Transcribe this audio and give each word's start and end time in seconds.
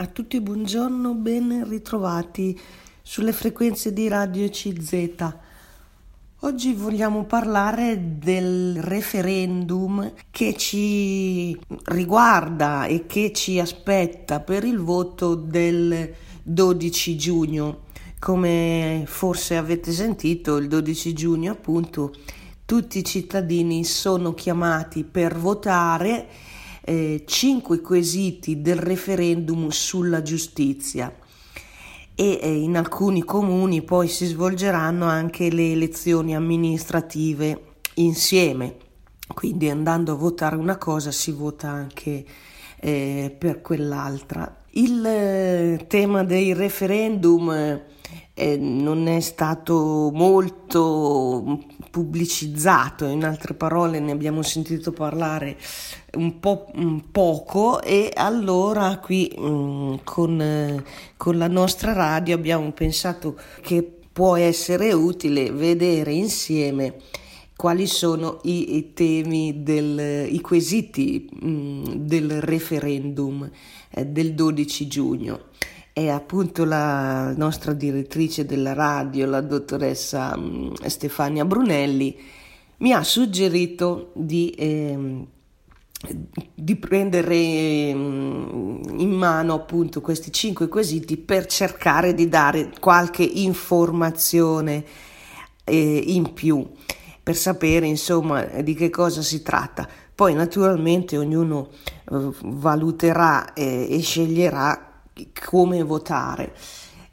A 0.00 0.06
tutti 0.06 0.40
buongiorno, 0.40 1.12
ben 1.14 1.68
ritrovati 1.68 2.56
sulle 3.02 3.32
frequenze 3.32 3.92
di 3.92 4.06
Radio 4.06 4.48
CZ. 4.48 5.34
Oggi 6.42 6.72
vogliamo 6.72 7.24
parlare 7.24 8.16
del 8.16 8.80
referendum 8.80 10.12
che 10.30 10.54
ci 10.56 11.58
riguarda 11.86 12.86
e 12.86 13.06
che 13.06 13.32
ci 13.32 13.58
aspetta 13.58 14.38
per 14.38 14.62
il 14.62 14.78
voto 14.78 15.34
del 15.34 16.14
12 16.44 17.16
giugno. 17.16 17.80
Come 18.20 19.02
forse 19.04 19.56
avete 19.56 19.90
sentito, 19.90 20.58
il 20.58 20.68
12 20.68 21.12
giugno 21.12 21.50
appunto 21.50 22.14
tutti 22.64 22.98
i 22.98 23.04
cittadini 23.04 23.82
sono 23.82 24.32
chiamati 24.32 25.02
per 25.02 25.36
votare 25.36 26.28
eh, 26.88 27.24
cinque 27.26 27.82
quesiti 27.82 28.62
del 28.62 28.78
referendum 28.78 29.68
sulla 29.68 30.22
giustizia 30.22 31.14
e 32.14 32.38
eh, 32.40 32.50
in 32.50 32.78
alcuni 32.78 33.22
comuni 33.24 33.82
poi 33.82 34.08
si 34.08 34.24
svolgeranno 34.24 35.04
anche 35.04 35.50
le 35.50 35.72
elezioni 35.72 36.34
amministrative 36.34 37.74
insieme, 37.96 38.76
quindi 39.34 39.68
andando 39.68 40.12
a 40.12 40.16
votare 40.16 40.56
una 40.56 40.78
cosa 40.78 41.10
si 41.10 41.30
vota 41.30 41.68
anche 41.68 42.24
eh, 42.80 43.36
per 43.38 43.60
quell'altra. 43.60 44.62
Il 44.70 45.04
eh, 45.04 45.84
tema 45.88 46.24
dei 46.24 46.54
referendum 46.54 47.50
eh, 48.32 48.56
non 48.56 49.08
è 49.08 49.20
stato 49.20 50.10
molto 50.14 51.66
pubblicizzato, 51.90 53.06
in 53.06 53.24
altre 53.24 53.54
parole 53.54 54.00
ne 54.00 54.12
abbiamo 54.12 54.42
sentito 54.42 54.92
parlare 54.92 55.56
un 56.14 56.38
po' 56.40 56.66
un 56.74 57.10
poco 57.10 57.82
e 57.82 58.10
allora 58.14 58.98
qui 58.98 59.32
mh, 59.36 59.46
mm, 59.46 59.94
con, 60.04 60.84
con 61.16 61.38
la 61.38 61.48
nostra 61.48 61.92
radio 61.92 62.34
abbiamo 62.34 62.70
pensato 62.72 63.38
che 63.60 63.98
può 64.12 64.36
essere 64.36 64.92
utile 64.92 65.50
vedere 65.50 66.12
insieme 66.12 66.96
quali 67.56 67.86
sono 67.86 68.40
i, 68.44 68.76
i 68.76 68.92
temi, 68.92 69.62
del, 69.62 70.28
i 70.30 70.40
quesiti 70.40 71.28
mh, 71.30 71.48
mm, 71.48 71.84
del 71.96 72.40
referendum 72.40 73.50
eh, 73.90 74.06
del 74.06 74.34
12 74.34 74.86
giugno 74.86 75.47
è 75.98 76.08
appunto 76.10 76.64
la 76.64 77.34
nostra 77.34 77.72
direttrice 77.72 78.46
della 78.46 78.72
radio, 78.72 79.26
la 79.26 79.40
dottoressa 79.40 80.36
mm, 80.36 80.74
Stefania 80.86 81.44
Brunelli, 81.44 82.16
mi 82.78 82.92
ha 82.92 83.02
suggerito 83.02 84.12
di, 84.14 84.50
eh, 84.50 85.26
di 86.54 86.76
prendere 86.76 87.92
mm, 87.92 88.98
in 88.98 89.10
mano 89.10 89.54
appunto 89.54 90.00
questi 90.00 90.32
cinque 90.32 90.68
quesiti 90.68 91.16
per 91.16 91.46
cercare 91.46 92.14
di 92.14 92.28
dare 92.28 92.70
qualche 92.78 93.24
informazione 93.24 94.84
eh, 95.64 96.02
in 96.06 96.32
più 96.32 96.64
per 97.20 97.34
sapere 97.34 97.86
insomma 97.86 98.44
di 98.44 98.74
che 98.74 98.88
cosa 98.88 99.20
si 99.20 99.42
tratta. 99.42 99.88
Poi 100.14 100.32
naturalmente 100.32 101.18
ognuno 101.18 101.70
eh, 102.10 102.30
valuterà 102.44 103.52
eh, 103.52 103.88
e 103.90 104.00
sceglierà 104.00 104.87
come 105.32 105.82
votare. 105.82 106.52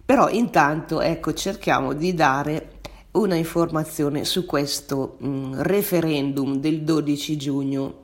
Però 0.06 0.30
intanto 0.30 1.02
ecco 1.02 1.34
cerchiamo 1.34 1.94
di 1.94 2.14
dare 2.14 2.74
una 3.12 3.36
informazione 3.36 4.26
su 4.26 4.46
questo 4.46 5.18
mh, 5.20 5.28
mm, 5.28 5.54
referendum 5.62 6.58
del 6.58 6.84
12 6.84 7.38
giugno. 7.38 8.02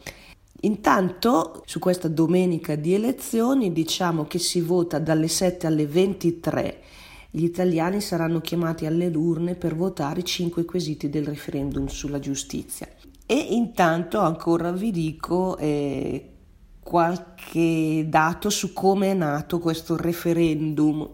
Intanto 0.62 1.64
su 1.66 1.80
questa 1.80 2.08
domenica 2.08 2.76
di 2.76 2.94
elezioni 2.94 3.72
diciamo 3.72 4.26
che 4.26 4.40
si 4.40 4.62
vota 4.62 5.00
dalle 5.00 5.28
7 5.28 5.68
alle 5.68 5.88
23. 5.88 6.82
Gli 7.32 7.44
italiani 7.44 8.02
saranno 8.02 8.42
chiamati 8.42 8.86
alle 8.86 9.08
urne 9.08 9.56
per 9.56 9.76
votare 9.76 10.20
i 10.20 10.26
cinque 10.26 10.66
quesiti 10.66 11.10
del 11.10 11.26
referendum 11.26 11.88
sulla 11.88 12.20
giustizia. 12.20 12.88
E 13.26 13.36
intanto 13.36 14.20
ancora 14.20 14.72
vi 14.72 14.92
dico 14.92 15.58
eh, 15.58 16.30
qualche 16.84 18.06
dato 18.08 18.50
su 18.50 18.74
come 18.74 19.12
è 19.12 19.14
nato 19.14 19.60
questo 19.60 19.96
referendum. 19.96 21.08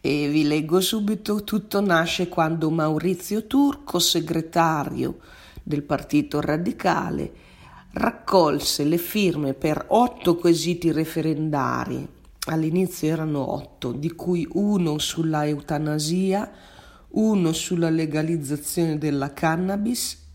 E 0.00 0.28
vi 0.28 0.44
leggo 0.44 0.80
subito, 0.80 1.42
tutto 1.42 1.80
nasce 1.80 2.28
quando 2.28 2.70
Maurizio 2.70 3.46
Turco, 3.46 3.98
segretario 3.98 5.18
del 5.62 5.82
Partito 5.82 6.40
Radicale, 6.40 7.32
raccolse 7.92 8.84
le 8.84 8.98
firme 8.98 9.54
per 9.54 9.86
otto 9.88 10.36
quesiti 10.36 10.92
referendari, 10.92 12.06
all'inizio 12.46 13.08
erano 13.08 13.52
otto, 13.52 13.92
di 13.92 14.12
cui 14.12 14.46
uno 14.52 14.98
sulla 14.98 15.46
eutanasia, 15.46 16.50
uno 17.10 17.52
sulla 17.52 17.90
legalizzazione 17.90 18.98
della 18.98 19.32
cannabis 19.32 20.26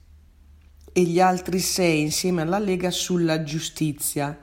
e 0.93 1.01
gli 1.01 1.19
altri 1.19 1.59
sei 1.59 2.01
insieme 2.01 2.43
alla 2.43 2.59
Lega 2.59 2.91
sulla 2.91 3.43
giustizia, 3.43 4.37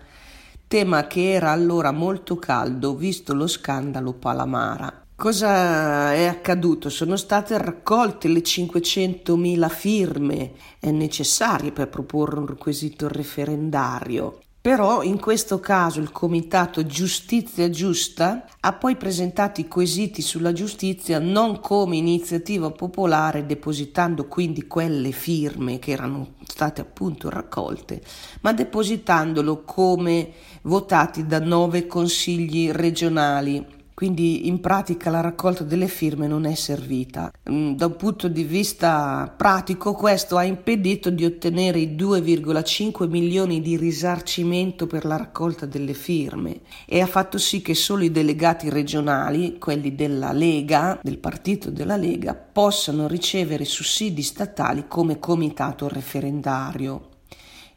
tema 0.66 1.06
che 1.06 1.32
era 1.32 1.52
allora 1.52 1.92
molto 1.92 2.36
caldo 2.36 2.94
visto 2.96 3.32
lo 3.32 3.46
scandalo 3.46 4.12
Palamara. 4.12 5.06
Cosa 5.14 6.12
è 6.12 6.24
accaduto? 6.24 6.88
Sono 6.88 7.16
state 7.16 7.56
raccolte 7.58 8.28
le 8.28 8.40
500.000 8.40 9.68
firme 9.70 10.52
necessarie 10.80 11.72
per 11.72 11.88
proporre 11.88 12.40
un 12.40 12.56
quesito 12.56 13.06
referendario 13.06 14.40
però 14.60 15.02
in 15.02 15.18
questo 15.18 15.58
caso 15.58 16.00
il 16.00 16.12
Comitato 16.12 16.84
Giustizia 16.84 17.70
Giusta 17.70 18.44
ha 18.60 18.72
poi 18.74 18.96
presentato 18.96 19.62
i 19.62 19.68
quesiti 19.68 20.20
sulla 20.20 20.52
giustizia 20.52 21.18
non 21.18 21.60
come 21.60 21.96
iniziativa 21.96 22.70
popolare, 22.70 23.46
depositando 23.46 24.26
quindi 24.26 24.66
quelle 24.66 25.12
firme 25.12 25.78
che 25.78 25.92
erano 25.92 26.34
state 26.46 26.82
appunto 26.82 27.30
raccolte, 27.30 28.02
ma 28.42 28.52
depositandolo 28.52 29.62
come 29.62 30.32
votati 30.62 31.26
da 31.26 31.38
nove 31.38 31.86
consigli 31.86 32.70
regionali 32.70 33.78
quindi 34.00 34.48
in 34.48 34.60
pratica 34.60 35.10
la 35.10 35.20
raccolta 35.20 35.62
delle 35.62 35.86
firme 35.86 36.26
non 36.26 36.46
è 36.46 36.54
servita. 36.54 37.30
Mm, 37.50 37.72
da 37.72 37.84
un 37.84 37.96
punto 37.96 38.28
di 38.28 38.44
vista 38.44 39.30
pratico 39.36 39.92
questo 39.92 40.38
ha 40.38 40.42
impedito 40.42 41.10
di 41.10 41.26
ottenere 41.26 41.80
i 41.80 41.94
2,5 41.94 43.06
milioni 43.10 43.60
di 43.60 43.76
risarcimento 43.76 44.86
per 44.86 45.04
la 45.04 45.18
raccolta 45.18 45.66
delle 45.66 45.92
firme 45.92 46.60
e 46.86 47.02
ha 47.02 47.06
fatto 47.06 47.36
sì 47.36 47.60
che 47.60 47.74
solo 47.74 48.02
i 48.02 48.10
delegati 48.10 48.70
regionali, 48.70 49.58
quelli 49.58 49.94
della 49.94 50.32
Lega, 50.32 50.98
del 51.02 51.18
partito 51.18 51.70
della 51.70 51.96
Lega, 51.96 52.34
possano 52.34 53.06
ricevere 53.06 53.66
sussidi 53.66 54.22
statali 54.22 54.86
come 54.88 55.18
comitato 55.18 55.88
referendario. 55.88 57.08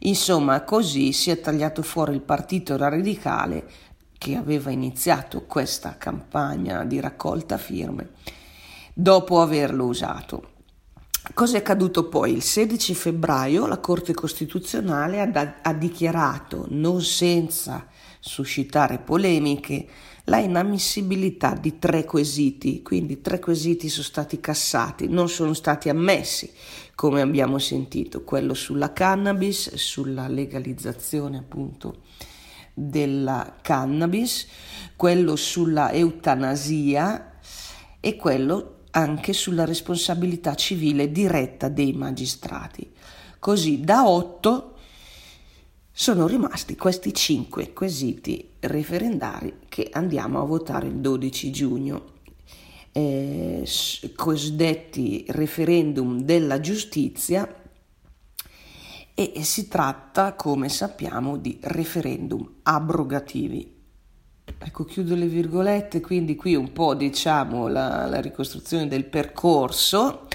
Insomma, 0.05 0.63
così 0.63 1.11
si 1.11 1.31
è 1.31 1.41
tagliato 1.41 1.81
fuori 1.81 2.13
il 2.13 2.21
partito 2.21 2.77
radicale 2.77 3.91
che 4.23 4.37
aveva 4.37 4.71
iniziato 4.71 5.43
questa 5.43 5.97
campagna 5.97 6.85
di 6.85 7.01
raccolta 7.01 7.57
firme 7.57 8.11
dopo 8.93 9.41
averlo 9.41 9.83
usato. 9.83 10.51
Cosa 11.33 11.57
è 11.57 11.59
accaduto 11.59 12.07
poi? 12.07 12.31
Il 12.31 12.41
16 12.41 12.95
febbraio 12.95 13.67
la 13.67 13.79
Corte 13.79 14.13
Costituzionale 14.13 15.19
ha, 15.19 15.55
ha 15.61 15.73
dichiarato, 15.73 16.67
non 16.69 17.01
senza 17.01 17.85
suscitare 18.21 18.99
polemiche, 18.99 19.87
la 20.25 20.37
inammissibilità 20.37 21.53
di 21.53 21.77
tre 21.77 22.05
quesiti, 22.05 22.81
quindi 22.81 23.19
tre 23.19 23.39
quesiti 23.39 23.89
sono 23.89 24.05
stati 24.05 24.39
cassati, 24.39 25.09
non 25.09 25.27
sono 25.27 25.53
stati 25.53 25.89
ammessi, 25.89 26.49
come 26.95 27.19
abbiamo 27.19 27.59
sentito, 27.59 28.23
quello 28.23 28.53
sulla 28.53 28.93
cannabis, 28.93 29.73
sulla 29.75 30.29
legalizzazione 30.29 31.39
appunto 31.39 31.97
della 32.73 33.57
cannabis, 33.61 34.47
quello 34.95 35.35
sulla 35.35 35.91
eutanasia 35.91 37.39
e 37.99 38.15
quello 38.15 38.79
anche 38.91 39.33
sulla 39.33 39.65
responsabilità 39.65 40.55
civile 40.55 41.11
diretta 41.11 41.69
dei 41.69 41.93
magistrati. 41.93 42.91
Così 43.39 43.81
da 43.81 44.07
otto 44.07 44.75
sono 45.91 46.25
rimasti 46.25 46.75
questi 46.75 47.13
cinque 47.13 47.71
quesiti 47.71 48.49
referendari 48.61 49.59
che 49.69 49.89
andiamo 49.91 50.41
a 50.41 50.45
votare 50.45 50.87
il 50.87 50.95
12 50.95 51.51
giugno. 51.51 52.11
Eh, 52.91 53.67
cosiddetti 54.15 55.25
referendum 55.29 56.21
della 56.21 56.59
giustizia 56.59 57.62
e 59.15 59.43
si 59.43 59.67
tratta, 59.67 60.33
come 60.33 60.69
sappiamo, 60.69 61.37
di 61.37 61.57
referendum 61.61 62.49
abrogativi. 62.63 63.81
Ecco, 64.57 64.85
chiudo 64.85 65.15
le 65.15 65.27
virgolette, 65.27 66.01
quindi 66.01 66.35
qui 66.35 66.55
un 66.55 66.73
po' 66.73 66.95
diciamo 66.95 67.67
la, 67.67 68.07
la 68.07 68.19
ricostruzione 68.19 68.87
del 68.87 69.05
percorso. 69.05 70.27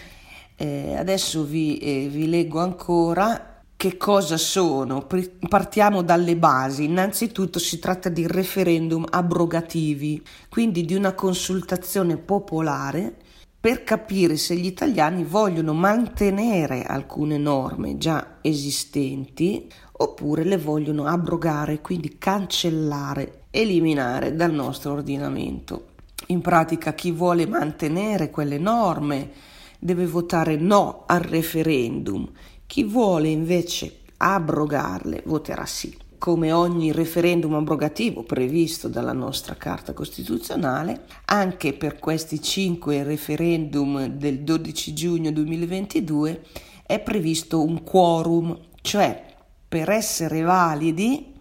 Eh, 0.56 0.96
adesso 0.96 1.44
vi, 1.44 1.78
eh, 1.78 2.08
vi 2.08 2.28
leggo 2.28 2.60
ancora 2.60 3.62
che 3.76 3.96
cosa 3.96 4.36
sono? 4.36 5.06
Partiamo 5.48 6.02
dalle 6.02 6.36
basi. 6.36 6.84
Innanzitutto 6.84 7.58
si 7.58 7.78
tratta 7.78 8.08
di 8.08 8.26
referendum 8.26 9.06
abrogativi, 9.08 10.20
quindi 10.48 10.84
di 10.84 10.94
una 10.94 11.14
consultazione 11.14 12.16
popolare 12.16 13.16
per 13.60 13.82
capire 13.82 14.36
se 14.36 14.54
gli 14.54 14.66
italiani 14.66 15.24
vogliono 15.24 15.74
mantenere 15.74 16.84
alcune 16.84 17.38
norme 17.38 17.98
già 17.98 18.36
esistenti 18.40 19.68
oppure 19.92 20.44
le 20.44 20.56
vogliono 20.56 21.06
abrogare, 21.06 21.80
quindi 21.80 22.18
cancellare, 22.18 23.42
eliminare 23.50 24.36
dal 24.36 24.52
nostro 24.52 24.92
ordinamento. 24.92 25.86
In 26.26 26.40
pratica 26.40 26.94
chi 26.94 27.10
vuole 27.10 27.46
mantenere 27.46 28.30
quelle 28.30 28.58
norme 28.58 29.30
deve 29.78 30.06
votare 30.06 30.56
no 30.56 31.02
al 31.06 31.20
referendum, 31.20 32.30
chi 32.66 32.84
vuole 32.84 33.28
invece 33.28 34.00
abrogarle 34.18 35.22
voterà 35.24 35.66
sì. 35.66 36.06
Come 36.18 36.50
ogni 36.52 36.90
referendum 36.90 37.54
abrogativo 37.54 38.24
previsto 38.24 38.88
dalla 38.88 39.12
nostra 39.12 39.54
Carta 39.54 39.92
Costituzionale, 39.92 41.04
anche 41.26 41.72
per 41.74 42.00
questi 42.00 42.42
cinque 42.42 43.04
referendum 43.04 44.06
del 44.06 44.40
12 44.40 44.94
giugno 44.94 45.30
2022 45.30 46.42
è 46.84 46.98
previsto 46.98 47.62
un 47.62 47.84
quorum, 47.84 48.58
cioè 48.82 49.24
per 49.68 49.90
essere 49.90 50.42
validi 50.42 51.36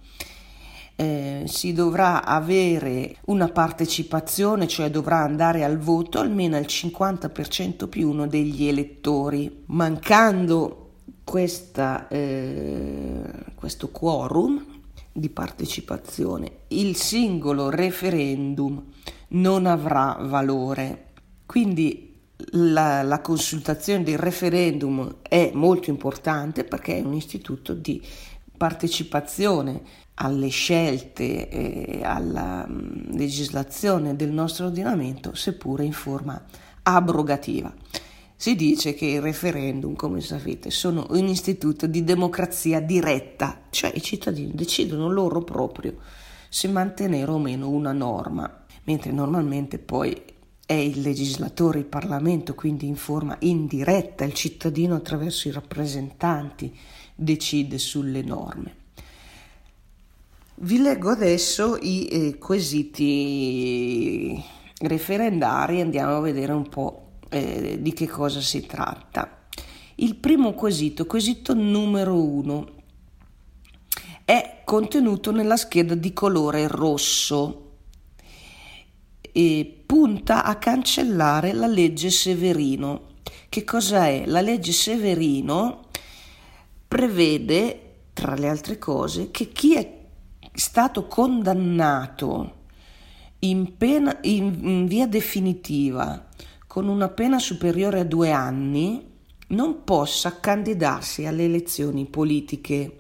eh, 0.96 1.44
si 1.46 1.74
dovrà 1.74 2.24
avere 2.24 3.18
una 3.26 3.48
partecipazione, 3.48 4.68
cioè 4.68 4.90
dovrà 4.90 5.18
andare 5.18 5.64
al 5.64 5.78
voto 5.78 6.20
almeno 6.20 6.58
il 6.58 6.66
50% 6.68 7.88
più 7.88 8.10
uno 8.10 8.28
degli 8.28 8.68
elettori. 8.68 9.64
Mancando 9.68 10.87
questa, 11.28 12.08
eh, 12.08 13.22
questo 13.54 13.90
quorum 13.90 14.64
di 15.12 15.28
partecipazione, 15.28 16.60
il 16.70 16.96
singolo 16.96 17.70
referendum 17.70 18.82
non 19.30 19.66
avrà 19.66 20.18
valore. 20.22 21.08
Quindi 21.46 22.16
la, 22.52 23.04
la, 23.04 23.20
consultazione 23.20 24.04
del 24.04 24.18
referendum 24.18 25.18
è 25.22 25.52
molto 25.54 25.90
importante 25.90 26.64
perché 26.64 26.96
è 26.96 27.02
un 27.02 27.14
istituto 27.14 27.74
di 27.74 28.02
partecipazione 28.56 29.82
alle 30.14 30.48
scelte 30.48 31.50
e 31.50 32.04
alla 32.06 32.66
mm, 32.66 33.18
legislazione 33.18 34.16
del 34.16 34.32
nostro 34.32 34.68
ordinamento, 34.68 35.36
seppure 35.36 35.84
in 35.84 35.92
forma 35.92 36.42
abrogativa. 36.84 37.74
Si 38.40 38.56
dice 38.56 38.94
che 38.94 39.08
i 39.08 39.20
referendum, 39.20 39.96
come 39.96 40.22
sapete, 40.22 40.70
sono 40.70 41.08
un 41.10 41.26
istituto 41.26 41.88
di 41.88 42.04
democrazia 42.04 42.80
diretta, 42.80 43.64
cioè 43.72 43.92
i 43.96 44.02
cittadini 44.02 44.52
decidono 44.54 45.10
loro 45.10 45.44
proprio 45.44 45.96
se 46.48 46.68
mantenere 46.68 47.32
o 47.32 47.40
meno 47.40 47.68
una 47.68 47.94
norma, 47.94 48.64
mentre 48.84 49.12
normalmente 49.12 49.80
poi 49.80 50.16
è 50.68 50.74
il 50.74 51.02
legislatore, 51.02 51.80
il 51.80 51.86
Parlamento, 51.86 52.54
quindi 52.54 52.86
in 52.86 52.96
forma 52.96 53.38
indiretta, 53.40 54.24
il 54.24 54.34
cittadino 54.34 54.94
attraverso 54.94 55.48
i 55.48 55.52
rappresentanti 55.52 56.78
decide 57.16 57.80
sulle 57.80 58.22
norme. 58.22 58.76
Vi 60.60 60.80
leggo 60.80 61.10
adesso 61.10 61.76
i 61.82 62.06
eh, 62.06 62.38
quesiti 62.38 64.40
referendari 64.82 65.80
e 65.80 65.82
andiamo 65.82 66.18
a 66.18 66.22
vedere 66.22 66.54
un 66.54 66.70
po' 66.70 67.07
eh, 67.30 67.82
di 67.82 67.94
che 67.94 68.08
cosa 68.08 68.42
si 68.42 68.66
tratta. 68.66 69.46
Il 69.96 70.16
primo 70.16 70.54
quesito, 70.54 71.06
quesito 71.06 71.54
numero 71.54 72.22
uno, 72.22 72.76
è 74.24 74.62
contenuto 74.66 75.32
nella 75.32 75.58
scheda 75.58 75.96
di 75.96 76.14
colore 76.14 76.68
rosso 76.68 77.64
e 79.32 79.84
punta 79.86 80.44
a 80.44 80.56
cancellare 80.58 81.54
la 81.54 81.68
legge 81.68 82.10
Severino. 82.10 83.16
Che 83.50 83.64
cosa 83.64 84.08
è? 84.08 84.26
La 84.26 84.42
legge 84.42 84.72
Severino 84.72 85.86
prevede, 86.88 87.82
tra 88.14 88.36
le 88.36 88.50
altre 88.50 88.78
cose, 88.78 89.32
che 89.32 89.52
chi 89.52 89.76
è 89.76 90.06
stato 90.54 91.08
condannato 91.08 92.56
in, 93.40 93.78
pena, 93.78 94.18
in, 94.24 94.60
in 94.62 94.88
via 94.88 95.08
definitiva 95.08 96.28
con 96.78 96.90
una 96.90 97.10
pena 97.10 97.40
superiore 97.40 98.02
a 98.02 98.04
due 98.04 98.30
anni 98.30 99.04
non 99.48 99.84
possa 99.84 100.40
candidarsi 100.40 101.26
alle 101.26 101.46
elezioni 101.46 102.06
politiche. 102.06 103.00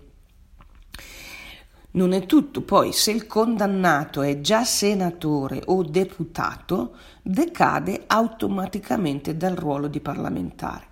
Non 1.92 2.12
è 2.12 2.26
tutto, 2.26 2.62
poi 2.64 2.92
se 2.92 3.12
il 3.12 3.28
condannato 3.28 4.24
è 4.24 4.42
già 4.42 4.64
senatore 4.64 5.62
o 5.66 5.84
deputato, 5.84 6.96
decade 7.22 8.06
automaticamente 8.08 9.38
dal 9.38 9.56
ruolo 9.56 9.88
di 9.88 10.00
parlamentare. 10.00 10.88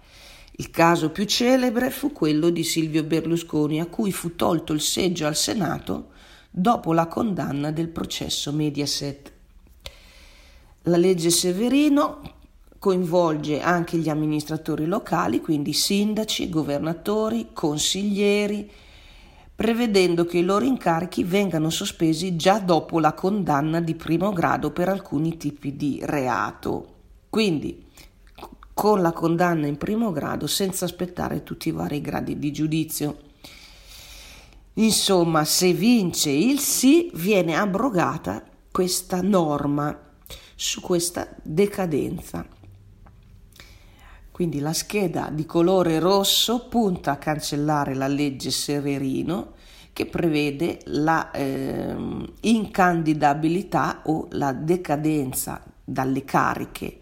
Il 0.58 0.70
caso 0.70 1.10
più 1.10 1.26
celebre 1.26 1.90
fu 1.90 2.12
quello 2.12 2.52
di 2.52 2.64
Silvio 2.64 3.04
Berlusconi, 3.04 3.82
a 3.82 3.88
cui 3.88 4.12
fu 4.12 4.36
tolto 4.36 4.74
il 4.74 4.82
seggio 4.82 5.26
al 5.26 5.36
Senato 5.36 6.10
dopo 6.52 6.94
la 6.94 7.08
condanna 7.08 7.72
del 7.72 7.90
processo 7.90 8.52
Mediaset. 8.52 9.34
La 10.84 10.98
legge 10.98 11.32
Severino 11.32 12.35
coinvolge 12.86 13.62
anche 13.62 13.98
gli 13.98 14.10
amministratori 14.10 14.86
locali, 14.86 15.42
quindi 15.42 15.74
sindaci, 15.74 16.52
governatori, 16.52 17.48
consiglieri, 17.52 18.70
prevedendo 19.56 20.28
che 20.28 20.38
i 20.38 20.44
loro 20.44 20.66
incarichi 20.66 21.24
vengano 21.24 21.72
sospesi 21.72 22.36
già 22.36 22.60
dopo 22.60 23.00
la 23.00 23.14
condanna 23.14 23.82
di 23.82 23.96
primo 23.96 24.32
grado 24.34 24.70
per 24.70 24.90
alcuni 24.90 25.36
tipi 25.36 25.76
di 25.76 26.00
reato. 26.04 26.94
Quindi 27.28 27.88
con 28.72 29.02
la 29.02 29.14
condanna 29.14 29.66
in 29.66 29.78
primo 29.78 30.12
grado 30.12 30.46
senza 30.46 30.86
aspettare 30.86 31.42
tutti 31.42 31.70
i 31.70 31.72
vari 31.72 32.02
gradi 32.02 32.38
di 32.38 32.52
giudizio. 32.52 33.18
Insomma, 34.74 35.44
se 35.44 35.74
vince 35.74 36.30
il 36.30 36.60
sì, 36.60 37.10
viene 37.16 37.56
abrogata 37.56 38.44
questa 38.72 39.22
norma 39.24 39.98
su 40.54 40.82
questa 40.82 41.28
decadenza. 41.42 42.46
Quindi 44.36 44.60
la 44.60 44.74
scheda 44.74 45.30
di 45.32 45.46
colore 45.46 45.98
rosso 45.98 46.68
punta 46.68 47.12
a 47.12 47.16
cancellare 47.16 47.94
la 47.94 48.10
legge 48.10 48.52
Severino 48.52 49.54
che 49.94 50.08
prevede 50.08 50.80
la 50.88 51.32
eh, 51.32 51.96
incandidabilità 52.42 54.02
o 54.04 54.28
la 54.32 54.52
decadenza 54.52 55.64
dalle 55.86 56.26
cariche 56.26 57.00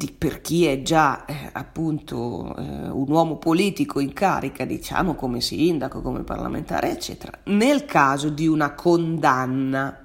di, 0.00 0.14
per 0.16 0.40
chi 0.40 0.66
è 0.66 0.80
già 0.80 1.26
eh, 1.26 1.50
appunto 1.52 2.56
eh, 2.56 2.62
un 2.62 3.10
uomo 3.10 3.36
politico 3.36 4.00
in 4.00 4.14
carica, 4.14 4.64
diciamo 4.64 5.14
come 5.14 5.42
sindaco, 5.42 6.00
come 6.00 6.22
parlamentare, 6.22 6.92
eccetera, 6.92 7.36
nel 7.46 7.84
caso 7.84 8.30
di 8.30 8.46
una 8.46 8.72
condanna, 8.72 9.99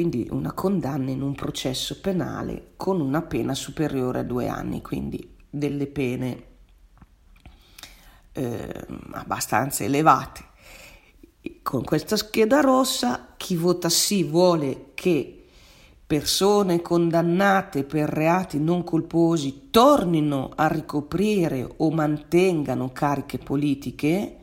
quindi 0.00 0.26
una 0.30 0.52
condanna 0.52 1.10
in 1.10 1.20
un 1.20 1.34
processo 1.34 2.00
penale 2.00 2.68
con 2.78 3.02
una 3.02 3.20
pena 3.20 3.52
superiore 3.52 4.20
a 4.20 4.22
due 4.22 4.48
anni, 4.48 4.80
quindi 4.80 5.36
delle 5.50 5.86
pene 5.88 6.44
eh, 8.32 8.86
abbastanza 9.10 9.84
elevate. 9.84 10.44
Con 11.60 11.84
questa 11.84 12.16
scheda 12.16 12.60
rossa 12.60 13.34
chi 13.36 13.56
vota 13.56 13.90
sì 13.90 14.24
vuole 14.24 14.92
che 14.94 15.44
persone 16.06 16.80
condannate 16.80 17.84
per 17.84 18.08
reati 18.08 18.58
non 18.58 18.82
colposi 18.82 19.68
tornino 19.68 20.50
a 20.56 20.66
ricoprire 20.66 21.74
o 21.76 21.90
mantengano 21.90 22.90
cariche 22.90 23.36
politiche, 23.36 24.38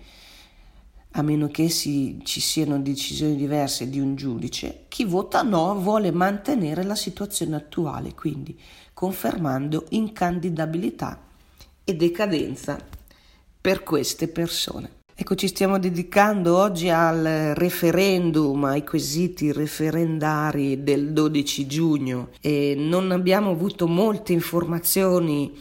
a 1.20 1.24
meno 1.24 1.48
che 1.48 1.70
si, 1.70 2.20
ci 2.24 2.40
siano 2.40 2.80
decisioni 2.80 3.36
diverse 3.36 3.90
di 3.90 4.00
un 4.00 4.16
giudice, 4.16 4.86
chi 4.88 5.04
vota 5.04 5.42
no 5.42 5.74
vuole 5.80 6.12
mantenere 6.12 6.84
la 6.84 6.96
situazione 6.96 7.56
attuale, 7.56 8.14
quindi 8.14 8.58
confermando 8.94 9.86
incandidabilità 9.90 11.20
e 11.84 11.96
decadenza 11.96 12.78
per 13.60 13.82
queste 13.82 14.28
persone. 14.28 14.92
Ecco, 15.16 15.34
ci 15.34 15.48
stiamo 15.48 15.80
dedicando 15.80 16.56
oggi 16.56 16.90
al 16.90 17.54
referendum, 17.56 18.66
ai 18.66 18.84
quesiti 18.84 19.52
referendari 19.52 20.84
del 20.84 21.12
12 21.14 21.66
giugno 21.66 22.30
e 22.40 22.76
non 22.78 23.10
abbiamo 23.10 23.50
avuto 23.50 23.88
molte 23.88 24.34
informazioni 24.34 25.52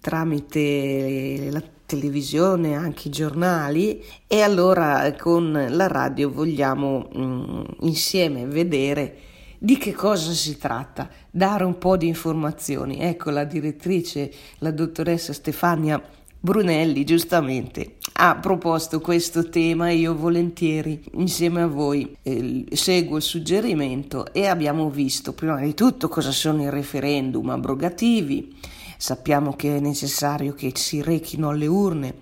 tramite 0.00 1.48
la 1.52 1.62
televisione, 1.86 2.74
anche 2.74 3.08
i 3.08 3.10
giornali 3.10 4.02
e 4.26 4.42
allora 4.42 5.14
con 5.16 5.66
la 5.70 5.86
radio 5.86 6.30
vogliamo 6.30 7.08
mh, 7.12 7.22
mm, 7.22 7.62
insieme 7.80 8.44
vedere 8.44 9.16
di 9.58 9.78
che 9.78 9.92
cosa 9.92 10.32
si 10.32 10.58
tratta, 10.58 11.08
dare 11.30 11.64
un 11.64 11.78
po' 11.78 11.96
di 11.96 12.06
informazioni. 12.06 12.98
Ecco, 12.98 13.30
la 13.30 13.44
direttrice, 13.44 14.30
la 14.58 14.70
dottoressa 14.70 15.32
Stefania 15.32 16.02
Brunelli 16.38 17.04
giustamente 17.04 17.96
ha 18.18 18.36
proposto 18.36 19.00
questo 19.00 19.48
tema 19.48 19.88
e 19.88 19.96
io 19.96 20.14
volentieri 20.14 21.02
insieme 21.14 21.62
a 21.62 21.66
voi 21.66 22.16
eh, 22.22 22.64
seguo 22.72 23.16
il 23.16 23.22
suggerimento 23.22 24.32
e 24.32 24.46
abbiamo 24.46 24.88
visto 24.88 25.32
prima 25.32 25.58
di 25.58 25.74
tutto 25.74 26.08
cosa 26.08 26.30
sono 26.30 26.62
i 26.62 26.70
referendum 26.70 27.50
abrogativi, 27.50 28.54
sappiamo 28.96 29.54
che 29.54 29.76
è 29.76 29.80
necessario 29.80 30.54
che 30.54 30.72
si 30.74 31.02
rechino 31.02 31.48
alle 31.50 31.66
urne 31.66 32.14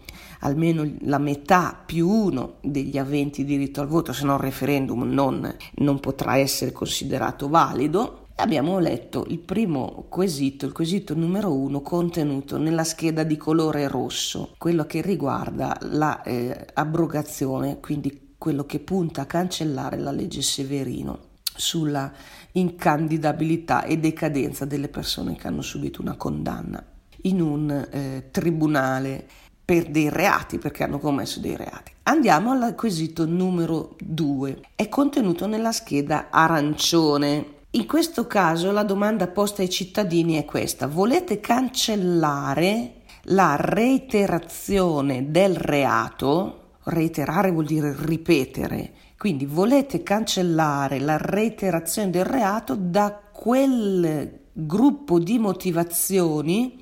almeno 0.44 0.88
la 1.00 1.18
metà 1.18 1.82
più 1.84 2.08
uno 2.08 2.54
degli 2.60 2.96
aventi 2.98 3.44
diritto 3.44 3.80
al 3.80 3.88
voto, 3.88 4.12
se 4.12 4.24
no 4.24 4.34
il 4.34 4.40
referendum 4.40 5.02
non, 5.02 5.54
non 5.76 6.00
potrà 6.00 6.36
essere 6.36 6.72
considerato 6.72 7.48
valido. 7.48 8.28
Abbiamo 8.36 8.78
letto 8.78 9.24
il 9.28 9.38
primo 9.38 10.06
quesito, 10.08 10.66
il 10.66 10.72
quesito 10.72 11.14
numero 11.14 11.54
uno, 11.54 11.80
contenuto 11.80 12.58
nella 12.58 12.84
scheda 12.84 13.22
di 13.22 13.36
colore 13.36 13.86
rosso, 13.86 14.54
quello 14.58 14.84
che 14.86 15.00
riguarda 15.00 15.76
l'abrogazione, 15.80 17.66
la, 17.66 17.72
eh, 17.74 17.80
quindi 17.80 18.34
quello 18.36 18.64
che 18.64 18.80
punta 18.80 19.22
a 19.22 19.26
cancellare 19.26 19.96
la 19.98 20.10
legge 20.10 20.42
Severino 20.42 21.32
sulla 21.56 22.12
incandidabilità 22.56 23.84
e 23.84 23.98
decadenza 23.98 24.64
delle 24.64 24.88
persone 24.88 25.36
che 25.36 25.46
hanno 25.46 25.62
subito 25.62 26.00
una 26.00 26.16
condanna 26.16 26.84
in 27.22 27.40
un 27.40 27.70
eh, 27.90 28.28
tribunale 28.30 29.26
per 29.64 29.90
dei 29.90 30.10
reati, 30.10 30.58
perché 30.58 30.84
hanno 30.84 30.98
commesso 30.98 31.40
dei 31.40 31.56
reati. 31.56 31.92
Andiamo 32.04 32.50
al 32.50 32.74
quesito 32.74 33.24
numero 33.24 33.96
due. 33.98 34.60
È 34.74 34.88
contenuto 34.88 35.46
nella 35.46 35.72
scheda 35.72 36.28
arancione. 36.30 37.52
In 37.70 37.86
questo 37.86 38.26
caso 38.26 38.70
la 38.72 38.82
domanda 38.82 39.26
posta 39.26 39.62
ai 39.62 39.70
cittadini 39.70 40.34
è 40.34 40.44
questa. 40.44 40.86
Volete 40.86 41.40
cancellare 41.40 43.02
la 43.28 43.56
reiterazione 43.58 45.30
del 45.30 45.56
reato? 45.56 46.72
Reiterare 46.84 47.50
vuol 47.50 47.64
dire 47.64 47.96
ripetere. 47.98 48.92
Quindi 49.24 49.46
volete 49.46 50.02
cancellare 50.02 50.98
la 50.98 51.16
reiterazione 51.16 52.10
del 52.10 52.26
reato 52.26 52.76
da 52.76 53.18
quel 53.32 54.40
gruppo 54.52 55.18
di 55.18 55.38
motivazioni 55.38 56.78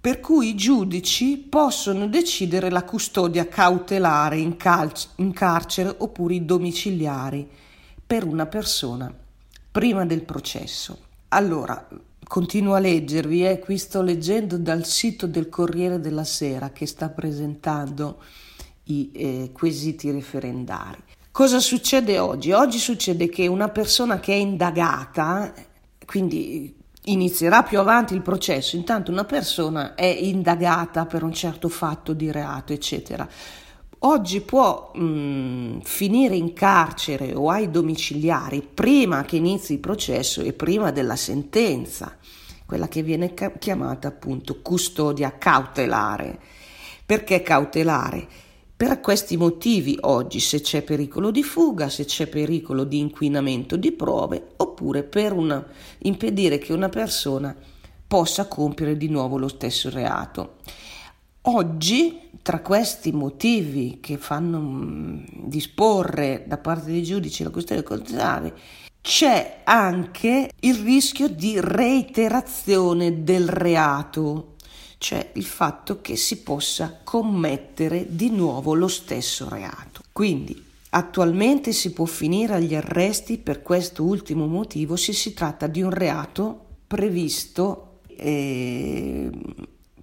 per 0.00 0.18
cui 0.18 0.48
i 0.48 0.54
giudici 0.56 1.36
possono 1.36 2.08
decidere 2.08 2.68
la 2.68 2.82
custodia 2.82 3.46
cautelare 3.46 4.38
in, 4.38 4.56
cal- 4.56 4.92
in 5.18 5.32
carcere 5.32 5.94
oppure 5.98 6.34
i 6.34 6.44
domiciliari 6.44 7.48
per 8.04 8.24
una 8.24 8.46
persona 8.46 9.14
prima 9.70 10.04
del 10.04 10.24
processo. 10.24 10.98
Allora, 11.28 11.88
continuo 12.24 12.74
a 12.74 12.80
leggervi, 12.80 13.46
eh, 13.46 13.60
qui 13.60 13.78
sto 13.78 14.02
leggendo 14.02 14.58
dal 14.58 14.84
sito 14.84 15.28
del 15.28 15.48
Corriere 15.48 16.00
della 16.00 16.24
Sera 16.24 16.70
che 16.70 16.86
sta 16.86 17.08
presentando 17.08 18.20
i 18.86 19.12
eh, 19.12 19.50
quesiti 19.52 20.10
referendari. 20.10 21.11
Cosa 21.32 21.60
succede 21.60 22.18
oggi? 22.18 22.52
Oggi 22.52 22.76
succede 22.76 23.30
che 23.30 23.46
una 23.46 23.70
persona 23.70 24.20
che 24.20 24.34
è 24.34 24.36
indagata, 24.36 25.50
quindi 26.04 26.76
inizierà 27.04 27.62
più 27.62 27.78
avanti 27.78 28.12
il 28.12 28.20
processo, 28.20 28.76
intanto 28.76 29.10
una 29.10 29.24
persona 29.24 29.94
è 29.94 30.04
indagata 30.04 31.06
per 31.06 31.22
un 31.22 31.32
certo 31.32 31.70
fatto 31.70 32.12
di 32.12 32.30
reato, 32.30 32.74
eccetera. 32.74 33.26
Oggi 34.00 34.42
può 34.42 34.90
mh, 34.94 35.02
mm, 35.02 35.78
finire 35.84 36.36
in 36.36 36.52
carcere 36.52 37.32
o 37.34 37.48
ai 37.48 37.70
domiciliari 37.70 38.60
prima 38.60 39.22
che 39.22 39.36
inizi 39.36 39.72
il 39.72 39.78
processo 39.78 40.42
e 40.42 40.52
prima 40.52 40.90
della 40.90 41.16
sentenza, 41.16 42.14
quella 42.66 42.88
che 42.88 43.02
viene 43.02 43.32
ca- 43.32 43.52
chiamata 43.52 44.08
appunto 44.08 44.60
custodia 44.60 45.38
cautelare. 45.38 46.38
Perché 47.06 47.40
cautelare? 47.40 48.50
Per 48.82 49.00
questi 49.00 49.36
motivi 49.36 49.96
oggi 50.00 50.40
se 50.40 50.60
c'è 50.60 50.82
pericolo 50.82 51.30
di 51.30 51.44
fuga, 51.44 51.88
se 51.88 52.04
c'è 52.04 52.26
pericolo 52.26 52.82
di 52.82 52.98
inquinamento 52.98 53.76
di 53.76 53.92
prove 53.92 54.54
oppure 54.56 55.04
per 55.04 55.32
una, 55.34 55.64
impedire 55.98 56.58
che 56.58 56.72
una 56.72 56.88
persona 56.88 57.54
possa 58.08 58.48
compiere 58.48 58.96
di 58.96 59.06
nuovo 59.06 59.38
lo 59.38 59.46
stesso 59.46 59.88
reato. 59.88 60.56
Oggi, 61.42 62.30
tra 62.42 62.58
questi 62.58 63.12
motivi 63.12 63.98
che 64.00 64.16
fanno 64.16 64.58
mm, 64.58 65.24
disporre 65.44 66.42
da 66.48 66.58
parte 66.58 66.90
dei 66.90 67.04
giudici 67.04 67.44
la 67.44 67.50
questione 67.50 67.84
contraria, 67.84 68.52
c'è 69.00 69.60
anche 69.62 70.50
il 70.58 70.74
rischio 70.74 71.28
di 71.28 71.60
reiterazione 71.60 73.22
del 73.22 73.48
reato 73.48 74.51
cioè 75.02 75.30
il 75.34 75.44
fatto 75.44 76.00
che 76.00 76.14
si 76.14 76.42
possa 76.42 77.00
commettere 77.02 78.06
di 78.08 78.30
nuovo 78.30 78.74
lo 78.74 78.86
stesso 78.86 79.48
reato. 79.48 80.02
Quindi 80.12 80.64
attualmente 80.90 81.72
si 81.72 81.92
può 81.92 82.04
finire 82.04 82.54
agli 82.54 82.76
arresti 82.76 83.38
per 83.38 83.62
questo 83.62 84.04
ultimo 84.04 84.46
motivo 84.46 84.94
se 84.94 85.12
si 85.12 85.34
tratta 85.34 85.66
di 85.66 85.82
un 85.82 85.90
reato 85.90 86.66
previsto 86.86 87.98
e 88.06 89.28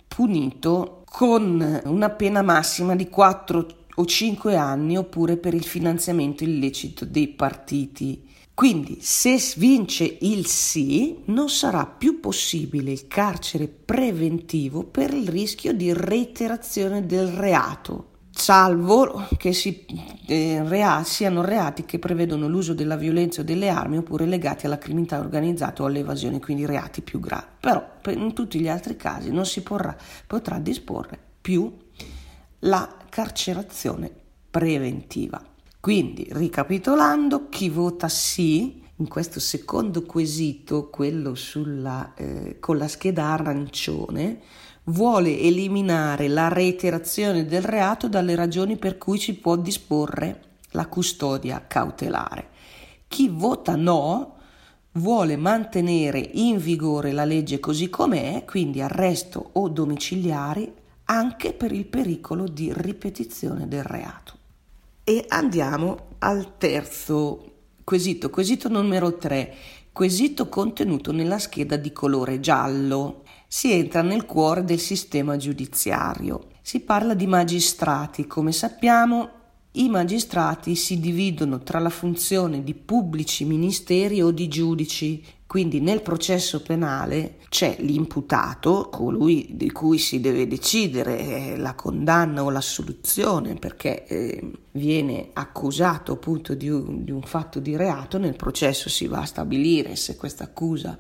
punito 0.06 1.03
con 1.06 1.82
una 1.86 2.10
pena 2.10 2.41
massima 2.41 2.94
di 2.94 3.08
4 3.08 3.68
o 3.96 4.06
5 4.06 4.56
anni 4.58 4.98
oppure 4.98 5.38
per 5.38 5.53
il 5.53 5.63
finanziamento 5.63 6.44
illecito 6.44 7.06
dei 7.06 7.29
partiti 7.29 8.27
quindi 8.60 8.98
se 9.00 9.42
vince 9.56 10.18
il 10.20 10.46
sì 10.46 11.20
non 11.28 11.48
sarà 11.48 11.86
più 11.86 12.20
possibile 12.20 12.92
il 12.92 13.08
carcere 13.08 13.70
preventivo 13.70 14.84
per 14.84 15.13
il 15.13 15.30
rischio 15.30 15.72
di 15.72 15.94
reiterazione 15.94 17.06
del 17.06 17.28
reato, 17.30 18.08
salvo 18.32 19.28
che 19.38 19.54
si, 19.54 19.86
eh, 20.28 20.62
rea, 20.68 21.06
siano 21.06 21.42
reati 21.42 21.86
che 21.86 22.00
prevedono 22.00 22.50
l'uso 22.50 22.74
della 22.74 22.98
violenza 22.98 23.39
o 23.39 23.46
delle 23.46 23.70
armi 23.70 23.96
oppure 23.96 24.25
legati 24.25 24.66
alla 24.66 24.78
criminalità 24.78 25.20
organizzata 25.20 25.84
o 25.84 25.86
all'evasione, 25.86 26.42
quindi 26.42 26.66
reati 26.66 27.01
più 27.01 27.22
gravi. 27.22 27.46
Però 27.62 27.82
in 28.10 28.34
tutti 28.34 28.60
gli 28.60 28.68
altri 28.68 28.98
casi 28.98 29.32
non 29.32 29.46
si 29.46 29.63
porrà, 29.63 29.96
potrà 30.28 30.60
disporre 30.60 31.18
più 31.39 31.74
la 32.60 32.94
carcerazione 33.08 34.12
preventiva. 34.50 35.49
Quindi, 35.80 36.28
ricapitolando, 36.32 37.48
chi 37.48 37.70
vota 37.70 38.10
sì 38.10 38.84
in 38.98 39.08
questo 39.08 39.40
secondo 39.40 40.04
quesito, 40.04 40.90
quello 40.90 41.36
sulla, 41.36 42.14
eh, 42.16 42.58
con 42.60 42.78
la 42.78 42.90
scheda 42.90 43.28
arancione, 43.28 44.42
vuole 44.86 45.40
eliminare 45.40 46.28
la 46.28 46.50
reiterazione 46.50 47.46
del 47.46 47.62
reato 47.62 48.10
dalle 48.10 48.36
ragioni 48.36 48.76
per 48.76 48.98
cui 48.98 49.18
ci 49.20 49.36
può 49.36 49.56
disporre 49.56 50.42
la 50.72 50.88
custodia 50.88 51.66
cautelare. 51.66 52.50
Chi 53.08 53.30
vota 53.30 53.78
no 53.78 54.36
vuole 54.94 55.38
mantenere 55.38 56.20
in 56.34 56.58
vigore 56.58 57.14
la 57.14 57.24
legge 57.24 57.62
così 57.62 57.90
com'è, 57.90 58.44
quindi 58.46 58.82
arresto 58.82 59.52
o 59.54 59.70
domiciliari, 59.70 60.74
anche 61.06 61.54
per 61.54 61.72
il 61.72 61.86
pericolo 61.86 62.48
di 62.48 62.74
ripetizione 62.76 63.68
del 63.68 63.84
reato. 63.84 64.38
E 65.10 65.25
andiamo 65.30 66.18
al 66.20 66.60
terzo 66.60 67.54
quesito, 67.84 68.30
quesito 68.30 68.70
numero 68.70 69.18
3, 69.18 69.56
quesito 69.92 70.48
contenuto 70.50 71.12
nella 71.12 71.39
scheda 71.39 71.78
di 71.78 71.92
colore 71.92 72.39
giallo. 72.39 73.24
Si 73.48 73.72
entra 73.72 74.04
nel 74.04 74.28
cuore 74.28 74.63
del 74.63 74.78
sistema 74.78 75.36
giudiziario. 75.36 76.50
Si 76.62 76.82
parla 76.82 77.16
di 77.16 77.25
magistrati, 77.25 78.28
come 78.28 78.51
sappiamo 78.51 79.30
i 79.74 79.89
magistrati 79.89 80.75
si 80.75 81.00
dividono 81.00 81.58
tra 81.63 81.80
la 81.80 81.89
funzione 81.89 82.63
di 82.63 82.75
pubblici 82.75 83.46
ministeri 83.46 84.22
o 84.22 84.30
di 84.30 84.48
giudici 84.48 85.24
quindi 85.50 85.82
nel 85.82 86.03
processo 86.03 86.62
penale 86.62 87.38
c'è 87.50 87.77
l'imputato, 87.79 88.88
colui 88.91 89.48
di 89.53 89.72
cui 89.72 89.98
si 89.98 90.20
deve 90.20 90.46
decidere 90.46 91.18
eh, 91.18 91.58
la 91.58 91.74
condanna 91.74 92.44
o 92.44 92.51
l'assoluzione 92.51 93.56
perché 93.56 94.06
eh, 94.06 94.51
viene 94.74 95.32
accusato 95.34 96.12
appunto 96.12 96.53
di 96.53 96.70
un, 96.70 97.03
di 97.03 97.10
un 97.10 97.24
fatto 97.24 97.60
di 97.60 97.75
reato, 97.75 98.20
nel 98.20 98.36
processo 98.36 98.89
si 98.89 99.08
va 99.08 99.22
a 99.22 99.25
stabilire 99.25 99.96
se 99.96 100.18
questa 100.18 100.44
accusa 100.44 100.96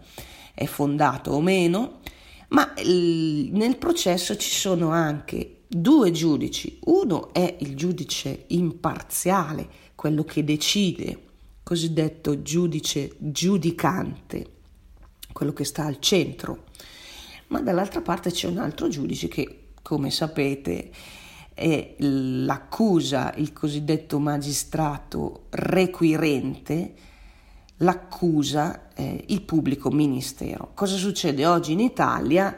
è 0.55 0.65
fondata 0.65 1.29
o 1.31 1.41
meno, 1.41 1.99
ma 2.47 2.73
nel 2.83 3.77
processo 3.77 4.35
ci 4.35 4.49
sono 4.49 4.89
anche 4.89 5.57
due 5.67 6.09
giudici, 6.09 6.79
uno 6.85 7.31
è 7.33 7.57
il 7.59 7.75
giudice 7.75 8.45
imparziale, 8.47 9.69
quello 9.93 10.23
che 10.23 10.43
decide 10.43 11.27
cosiddetto 11.69 12.41
giudice 12.41 13.11
giudicante, 13.19 14.53
quello 15.31 15.53
che 15.53 15.63
sta 15.63 15.85
al 15.85 15.99
centro, 15.99 16.63
ma 17.49 17.61
dall'altra 17.61 18.01
parte 18.01 18.31
c'è 18.31 18.47
un 18.47 18.57
altro 18.57 18.87
giudice 18.87 19.27
che, 19.27 19.67
come 19.83 20.09
sapete, 20.09 20.89
è 21.53 21.93
l'accusa, 21.99 23.31
il 23.35 23.53
cosiddetto 23.53 24.17
magistrato 24.17 25.45
requirente, 25.51 26.93
l'accusa 27.77 28.91
eh, 28.95 29.25
il 29.27 29.43
pubblico 29.43 29.91
ministero. 29.91 30.71
Cosa 30.73 30.95
succede 30.95 31.45
oggi 31.45 31.73
in 31.73 31.81
Italia? 31.81 32.57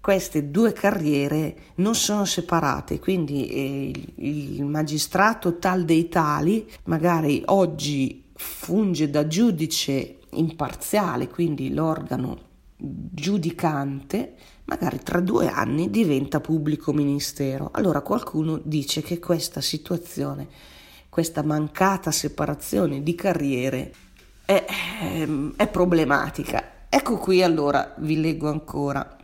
queste 0.00 0.50
due 0.50 0.72
carriere 0.72 1.56
non 1.76 1.94
sono 1.94 2.24
separate, 2.24 2.98
quindi 2.98 3.46
eh, 3.48 4.04
il, 4.14 4.64
magistrato 4.64 5.58
tal 5.58 5.84
dei 5.84 6.08
tali 6.08 6.66
magari 6.84 7.42
oggi 7.46 8.27
funge 8.38 9.10
da 9.10 9.26
giudice 9.26 10.18
imparziale, 10.30 11.28
quindi 11.28 11.74
l'organo 11.74 12.46
giudicante, 12.76 14.34
magari 14.66 15.00
tra 15.02 15.20
due 15.20 15.48
anni 15.48 15.90
diventa 15.90 16.40
pubblico 16.40 16.92
ministero. 16.92 17.70
Allora 17.72 18.00
qualcuno 18.00 18.60
dice 18.62 19.02
che 19.02 19.18
questa 19.18 19.60
situazione, 19.60 20.46
questa 21.08 21.42
mancata 21.42 22.12
separazione 22.12 23.02
di 23.02 23.14
carriere 23.16 23.92
è, 24.44 24.64
ehm, 25.00 25.54
è 25.56 25.66
problematica. 25.66 26.86
Ecco 26.88 27.18
qui 27.18 27.42
allora 27.42 27.94
vi 27.98 28.20
leggo 28.20 28.48
ancora. 28.48 29.16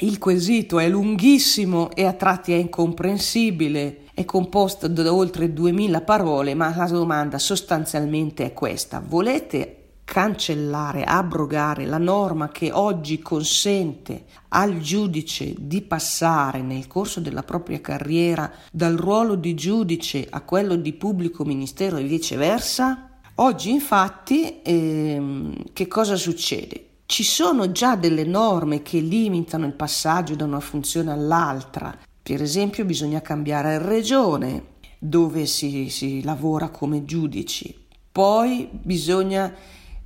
Il 0.00 0.18
quesito 0.18 0.78
è 0.78 0.88
lunghissimo 0.88 1.90
e 1.90 2.04
a 2.04 2.12
tratti 2.12 2.52
è 2.52 2.56
incomprensibile, 2.56 4.02
è 4.14 4.24
composto 4.24 4.86
da 4.86 5.12
oltre 5.12 5.52
2000 5.52 6.02
parole, 6.02 6.54
ma 6.54 6.72
la 6.76 6.86
domanda 6.86 7.40
sostanzialmente 7.40 8.44
è 8.44 8.52
questa. 8.52 9.02
Volete 9.04 9.74
cancellare, 10.04 11.02
abrogare 11.02 11.84
la 11.84 11.98
norma 11.98 12.48
che 12.50 12.70
oggi 12.70 13.18
consente 13.18 14.26
al 14.50 14.78
giudice 14.78 15.52
di 15.58 15.82
passare 15.82 16.62
nel 16.62 16.86
corso 16.86 17.18
della 17.18 17.42
propria 17.42 17.80
carriera 17.80 18.48
dal 18.70 18.94
ruolo 18.94 19.34
di 19.34 19.54
giudice 19.54 20.24
a 20.30 20.42
quello 20.42 20.76
di 20.76 20.92
pubblico 20.92 21.44
ministero 21.44 21.96
e 21.96 22.04
viceversa? 22.04 23.18
Oggi 23.34 23.70
infatti 23.72 24.60
ehm, 24.62 25.54
che 25.72 25.88
cosa 25.88 26.14
succede? 26.14 26.87
Ci 27.10 27.24
sono 27.24 27.72
già 27.72 27.96
delle 27.96 28.24
norme 28.24 28.82
che 28.82 28.98
limitano 29.00 29.64
il 29.64 29.72
passaggio 29.72 30.36
da 30.36 30.44
una 30.44 30.60
funzione 30.60 31.10
all'altra. 31.10 31.96
Per 32.22 32.42
esempio 32.42 32.84
bisogna 32.84 33.22
cambiare 33.22 33.78
regione 33.78 34.74
dove 34.98 35.46
si, 35.46 35.88
si 35.88 36.22
lavora 36.22 36.68
come 36.68 37.06
giudici. 37.06 37.74
Poi 38.12 38.68
bisogna 38.70 39.54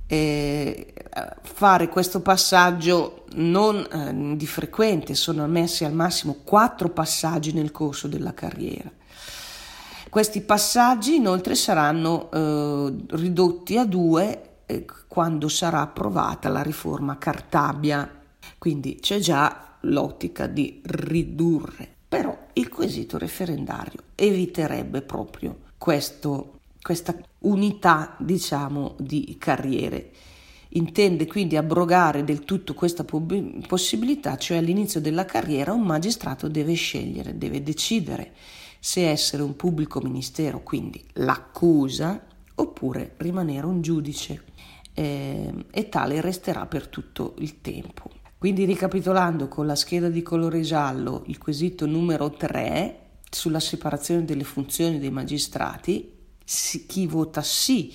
eh, 0.07 0.93
fare 1.41 1.89
questo 1.89 2.21
passaggio 2.21 3.25
non 3.33 3.79
eh, 3.79 4.37
di 4.37 4.47
frequente, 4.47 5.13
sono 5.13 5.43
ammessi 5.43 5.83
al 5.83 5.93
massimo 5.93 6.37
quattro 6.45 6.87
passaggi 6.87 7.51
nel 7.51 7.71
corso 7.71 8.07
della 8.07 8.33
carriera. 8.33 8.89
Questi 10.09 10.39
passaggi 10.39 11.15
inoltre 11.15 11.55
saranno 11.55 12.31
eh, 12.31 12.93
ridotti 13.17 13.77
a 13.77 13.83
due 13.83 14.51
quando 15.07 15.47
sarà 15.47 15.81
approvata 15.81 16.49
la 16.49 16.61
riforma 16.61 17.17
Cartabia, 17.17 18.21
quindi 18.57 18.97
c'è 18.99 19.19
già 19.19 19.75
l'ottica 19.81 20.47
di 20.47 20.81
ridurre. 20.83 21.91
Però 22.07 22.47
il 22.53 22.69
quesito 22.69 23.17
referendario 23.17 23.99
eviterebbe 24.15 25.01
proprio 25.01 25.57
questo 25.77 26.59
questa 26.83 27.15
unità, 27.39 28.15
diciamo, 28.19 28.95
di 28.99 29.37
carriere. 29.39 30.11
Intende 30.75 31.25
quindi 31.27 31.55
abrogare 31.55 32.23
del 32.23 32.43
tutto 32.43 32.73
questa 32.73 33.05
possibilità, 33.67 34.37
cioè 34.37 34.57
all'inizio 34.57 34.99
della 34.99 35.25
carriera 35.25 35.71
un 35.71 35.83
magistrato 35.83 36.47
deve 36.47 36.73
scegliere, 36.73 37.37
deve 37.37 37.63
decidere 37.63 38.33
se 38.79 39.07
essere 39.09 39.43
un 39.43 39.55
pubblico 39.55 40.01
ministero, 40.01 40.61
quindi 40.61 41.01
l'accusa, 41.13 42.21
oppure 42.55 43.13
rimanere 43.17 43.65
un 43.65 43.81
giudice 43.81 44.43
eh, 44.93 45.65
e 45.71 45.89
tale 45.89 46.21
resterà 46.21 46.65
per 46.65 46.87
tutto 46.87 47.35
il 47.39 47.61
tempo. 47.61 48.09
Quindi 48.37 48.65
ricapitolando 48.65 49.47
con 49.47 49.65
la 49.65 49.75
scheda 49.75 50.09
di 50.09 50.21
colore 50.21 50.61
giallo 50.61 51.23
il 51.27 51.37
quesito 51.37 51.85
numero 51.85 52.31
3 52.31 52.99
sulla 53.29 53.59
separazione 53.59 54.25
delle 54.25 54.43
funzioni 54.43 54.99
dei 54.99 55.11
magistrati, 55.11 56.11
chi 56.87 57.07
vota 57.07 57.41
sì 57.41 57.93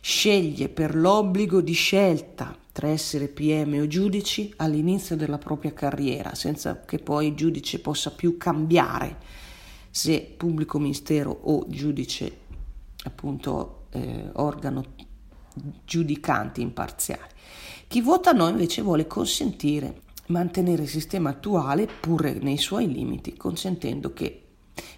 sceglie 0.00 0.68
per 0.68 0.94
l'obbligo 0.94 1.60
di 1.60 1.72
scelta 1.72 2.56
tra 2.70 2.88
essere 2.88 3.26
PM 3.26 3.80
o 3.80 3.86
giudici 3.86 4.52
all'inizio 4.56 5.16
della 5.16 5.38
propria 5.38 5.72
carriera, 5.72 6.34
senza 6.34 6.82
che 6.82 6.98
poi 6.98 7.28
il 7.28 7.34
giudice 7.34 7.80
possa 7.80 8.10
più 8.10 8.36
cambiare 8.36 9.16
se 9.90 10.34
pubblico 10.36 10.78
ministero 10.78 11.30
o 11.30 11.64
giudice, 11.68 12.36
appunto 13.04 13.86
eh, 13.92 14.28
organo 14.34 14.84
giudicante 15.84 16.60
imparziale. 16.60 17.30
Chi 17.88 18.00
vota 18.00 18.32
no 18.32 18.48
invece 18.48 18.82
vuole 18.82 19.06
consentire 19.06 20.02
mantenere 20.26 20.82
il 20.82 20.88
sistema 20.88 21.30
attuale 21.30 21.88
pure 22.00 22.34
nei 22.34 22.58
suoi 22.58 22.90
limiti, 22.90 23.36
consentendo 23.36 24.12
che 24.12 24.42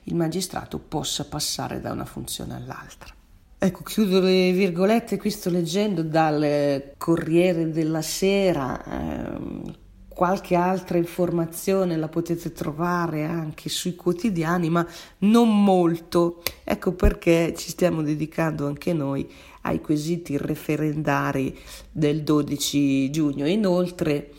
il 0.04 0.14
magistrato 0.14 0.78
possa 0.78 1.24
passare 1.26 1.80
da 1.80 1.92
una 1.92 2.06
funzione 2.06 2.54
all'altra. 2.54 3.14
Ecco, 3.60 3.82
chiudo 3.82 4.20
le 4.20 4.52
virgolette, 4.52 5.18
qui 5.18 5.30
sto 5.30 5.50
leggendo 5.50 6.02
dal 6.02 6.92
Corriere 6.96 7.70
della 7.70 8.02
Sera, 8.02 8.82
ehm, 8.84 9.74
qualche 10.08 10.54
altra 10.54 10.98
informazione 10.98 11.96
la 11.96 12.08
potete 12.08 12.52
trovare 12.52 13.24
anche 13.24 13.68
sui 13.68 13.94
quotidiani, 13.94 14.68
ma 14.68 14.86
non 15.18 15.62
molto. 15.62 16.42
Ecco 16.64 16.92
perché 16.92 17.52
ci 17.56 17.70
stiamo 17.70 18.02
dedicando 18.02 18.66
anche 18.66 18.92
noi 18.92 19.28
ai 19.68 19.80
quesiti 19.80 20.36
referendari 20.36 21.56
del 21.90 22.22
12 22.22 23.10
giugno. 23.10 23.46
Inoltre, 23.46 24.32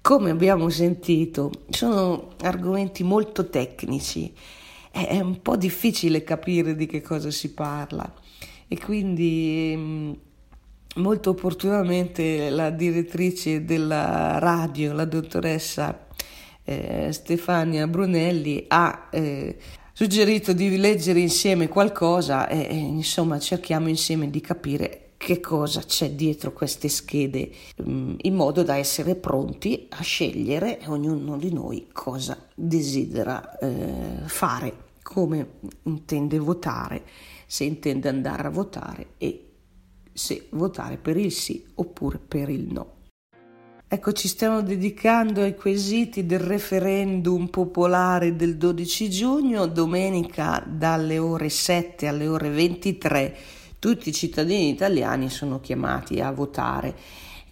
come 0.00 0.30
abbiamo 0.30 0.68
sentito, 0.68 1.50
sono 1.70 2.30
argomenti 2.40 3.02
molto 3.04 3.48
tecnici 3.48 4.32
è 5.04 5.20
un 5.20 5.42
po' 5.42 5.56
difficile 5.56 6.24
capire 6.24 6.74
di 6.74 6.86
che 6.86 7.02
cosa 7.02 7.30
si 7.30 7.52
parla 7.52 8.10
e 8.66 8.78
quindi 8.78 9.74
mm, 9.76 10.12
molto 10.96 11.30
opportunamente 11.30 12.48
la 12.48 12.70
direttrice 12.70 13.64
della 13.64 14.38
radio, 14.38 14.94
la 14.94 15.04
dottoressa 15.04 16.06
eh, 16.64 17.12
Stefania 17.12 17.86
Brunelli, 17.86 18.64
ha 18.68 19.08
eh, 19.10 19.56
suggerito 19.96 20.52
di 20.52 20.76
leggere 20.76 21.20
insieme 21.20 21.68
qualcosa 21.68 22.48
e, 22.48 22.66
e 22.68 22.74
insomma 22.74 23.38
cerchiamo 23.38 23.88
insieme 23.88 24.28
di 24.28 24.42
capire 24.42 25.12
che 25.16 25.40
cosa 25.40 25.80
c'è 25.80 26.10
dietro 26.10 26.52
queste 26.52 26.90
schede 26.90 27.50
mm, 27.82 28.16
in 28.20 28.34
modo 28.34 28.62
da 28.62 28.76
essere 28.76 29.14
pronti 29.14 29.86
a 29.88 30.02
scegliere 30.02 30.80
ognuno 30.88 31.38
di 31.38 31.50
noi 31.50 31.88
cosa 31.94 32.36
desidera 32.54 33.56
eh, 33.56 34.26
fare 34.26 34.84
come 35.02 35.52
intende 35.84 36.38
votare, 36.40 37.04
se 37.46 37.64
intende 37.64 38.10
andare 38.10 38.48
a 38.48 38.50
votare 38.50 39.14
e 39.16 39.52
se 40.12 40.48
votare 40.50 40.98
per 40.98 41.16
il 41.16 41.32
sì 41.32 41.64
oppure 41.76 42.18
per 42.18 42.50
il 42.50 42.70
no. 42.70 42.95
Ecco, 43.88 44.12
ci 44.12 44.26
stiamo 44.26 44.62
dedicando 44.62 45.42
ai 45.42 45.54
quesiti 45.54 46.26
del 46.26 46.40
referendum 46.40 47.46
popolare 47.46 48.34
del 48.34 48.56
12 48.56 49.08
giugno, 49.08 49.66
domenica 49.66 50.60
dalle 50.66 51.18
ore 51.18 51.48
7 51.48 52.08
alle 52.08 52.26
ore 52.26 52.50
23 52.50 53.36
tutti 53.78 54.08
i 54.08 54.12
cittadini 54.12 54.70
italiani 54.70 55.30
sono 55.30 55.60
chiamati 55.60 56.20
a 56.20 56.32
votare 56.32 56.96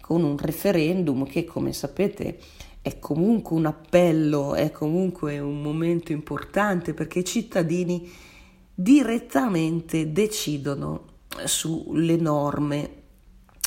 con 0.01 0.25
un 0.25 0.37
referendum 0.37 1.25
che, 1.25 1.45
come 1.45 1.71
sapete, 1.71 2.37
è 2.81 2.99
comunque 2.99 3.55
un 3.55 3.67
appello, 3.67 4.55
è 4.55 4.71
comunque 4.71 5.39
un 5.39 5.61
momento 5.61 6.11
importante 6.11 6.93
perché 6.93 7.19
i 7.19 7.25
cittadini 7.25 8.11
direttamente 8.73 10.11
decidono 10.11 11.03
sulle 11.45 12.17
norme, 12.17 12.89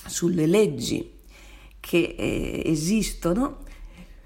sulle 0.05 0.45
leggi 0.45 1.17
che 1.89 2.17
eh, 2.19 2.63
esistono. 2.67 3.61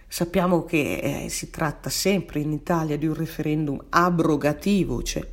Sappiamo 0.08 0.64
che 0.64 1.24
eh, 1.24 1.28
si 1.28 1.48
tratta 1.48 1.90
sempre 1.90 2.40
in 2.40 2.50
Italia 2.50 2.98
di 2.98 3.06
un 3.06 3.14
referendum 3.14 3.80
abrogativo, 3.88 5.00
cioè 5.04 5.24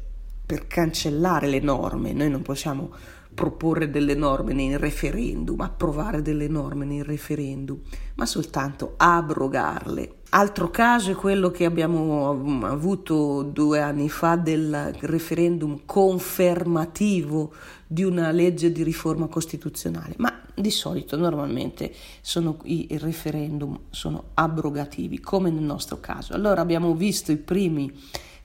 per 0.46 0.68
cancellare 0.68 1.48
le 1.48 1.60
norme. 1.60 2.14
Noi 2.14 2.30
non 2.30 2.44
possiamo 2.44 2.92
proporre 3.34 3.90
delle 3.90 4.14
norme 4.14 4.54
nei 4.54 4.78
referendum, 4.78 5.60
approvare 5.62 6.22
delle 6.22 6.48
norme 6.48 6.86
nei 6.86 7.02
referendum, 7.02 7.80
ma 8.14 8.28
soltanto 8.28 8.94
abrogarle. 8.98 10.18
Altro 10.32 10.70
caso 10.70 11.10
è 11.10 11.16
quello 11.16 11.50
che 11.50 11.66
abbiamo 11.66 12.30
avuto 12.68 13.42
due 13.42 13.82
anni 13.82 14.10
fa 14.10 14.36
del 14.36 14.94
referendum 15.00 15.82
confermativo 15.86 17.52
di 17.88 18.04
una 18.04 18.30
legge 18.30 18.72
di 18.72 18.84
riforma 18.84 19.26
costituzionale, 19.26 20.14
ma 20.18 20.40
di 20.54 20.70
solito 20.70 21.18
normalmente 21.18 21.92
sono, 22.22 22.60
i 22.66 22.88
referendum 23.00 23.80
sono 23.90 24.26
abrogativi, 24.36 25.20
come 25.20 25.50
nel 25.50 25.64
nostro 25.64 26.00
caso. 26.00 26.34
Allora 26.34 26.62
abbiamo 26.62 26.94
visto 26.94 27.32
i 27.32 27.38
primi 27.38 27.92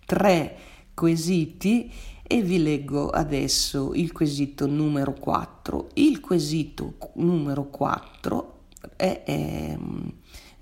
tre 0.07 0.57
quesiti 0.95 1.93
e 2.23 2.41
vi 2.41 2.63
leggo 2.63 3.11
adesso 3.11 3.93
il 3.93 4.11
quesito 4.13 4.67
numero 4.67 5.13
4. 5.13 5.89
Il 5.95 6.21
quesito 6.21 6.95
numero 7.17 7.65
4 7.65 8.53
è, 8.97 9.23
è, 9.23 9.77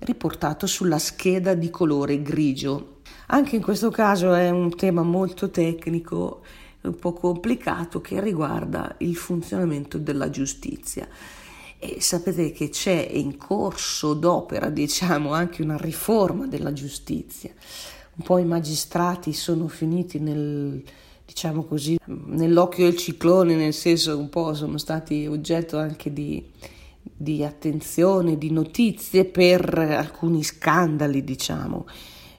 riportato 0.03 0.67
sulla 0.67 0.99
scheda 0.99 1.53
di 1.53 1.69
colore 1.69 2.21
grigio. 2.21 2.97
Anche 3.27 3.55
in 3.55 3.61
questo 3.61 3.89
caso 3.89 4.33
è 4.33 4.49
un 4.49 4.75
tema 4.75 5.01
molto 5.01 5.49
tecnico, 5.49 6.41
un 6.81 6.95
po' 6.95 7.13
complicato, 7.13 8.01
che 8.01 8.21
riguarda 8.21 8.95
il 8.99 9.15
funzionamento 9.15 9.97
della 9.97 10.29
giustizia. 10.29 11.07
E 11.79 11.97
sapete 11.99 12.51
che 12.51 12.69
c'è 12.69 13.09
in 13.11 13.37
corso 13.37 14.13
d'opera, 14.13 14.69
diciamo, 14.69 15.33
anche 15.33 15.61
una 15.61 15.77
riforma 15.77 16.47
della 16.47 16.71
giustizia. 16.71 17.51
Un 18.15 18.23
po' 18.23 18.37
i 18.37 18.45
magistrati 18.45 19.33
sono 19.33 19.67
finiti 19.67 20.19
nel, 20.19 20.83
diciamo 21.25 21.63
così, 21.63 21.97
nell'occhio 22.05 22.85
del 22.85 22.97
ciclone, 22.97 23.55
nel 23.55 23.73
senso 23.73 24.17
un 24.17 24.29
po' 24.29 24.53
sono 24.53 24.77
stati 24.77 25.25
oggetto 25.25 25.77
anche 25.77 26.13
di, 26.13 26.45
di 27.03 27.43
attenzione, 27.43 28.37
di 28.37 28.51
notizie 28.51 29.25
per 29.25 29.77
alcuni 29.77 30.43
scandali, 30.43 31.23
diciamo, 31.23 31.85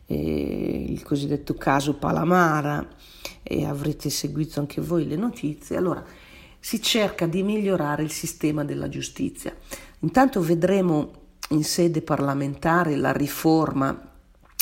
eh, 0.06 0.86
il 0.88 1.02
cosiddetto 1.02 1.54
caso 1.54 1.94
Palamara, 1.94 2.88
e 3.42 3.64
avrete 3.66 4.08
seguito 4.08 4.58
anche 4.60 4.80
voi 4.80 5.06
le 5.06 5.16
notizie. 5.16 5.76
Allora, 5.76 6.04
si 6.58 6.80
cerca 6.80 7.26
di 7.26 7.42
migliorare 7.42 8.02
il 8.02 8.10
sistema 8.10 8.64
della 8.64 8.88
giustizia. 8.88 9.54
Intanto 10.00 10.40
vedremo 10.40 11.10
in 11.50 11.62
sede 11.62 12.00
parlamentare 12.00 12.96
la 12.96 13.12
riforma 13.12 14.12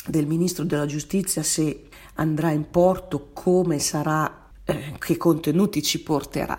del 0.07 0.27
ministro 0.27 0.65
della 0.65 0.87
giustizia 0.87 1.45
se 1.45 1.85
andrà 2.15 2.51
in 2.51 2.69
porto, 2.71 3.31
come 3.33 3.79
sarà, 3.79 4.51
eh, 4.65 4.95
che 4.99 5.17
contenuti 5.17 5.81
ci 5.81 6.03
porterà. 6.03 6.59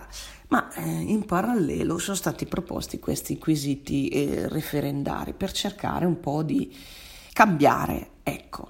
Ma 0.54 0.72
eh, 0.76 0.84
in 0.84 1.26
parallelo 1.26 1.98
sono 1.98 2.16
stati 2.16 2.46
proposti 2.46 3.00
questi 3.00 3.40
quesiti 3.40 4.08
eh, 4.10 4.48
referendari 4.48 5.34
per 5.34 5.52
cercare 5.52 6.06
un 6.06 6.20
po' 6.20 6.44
di 6.44 6.72
cambiare, 7.34 8.10
ecco, 8.22 8.70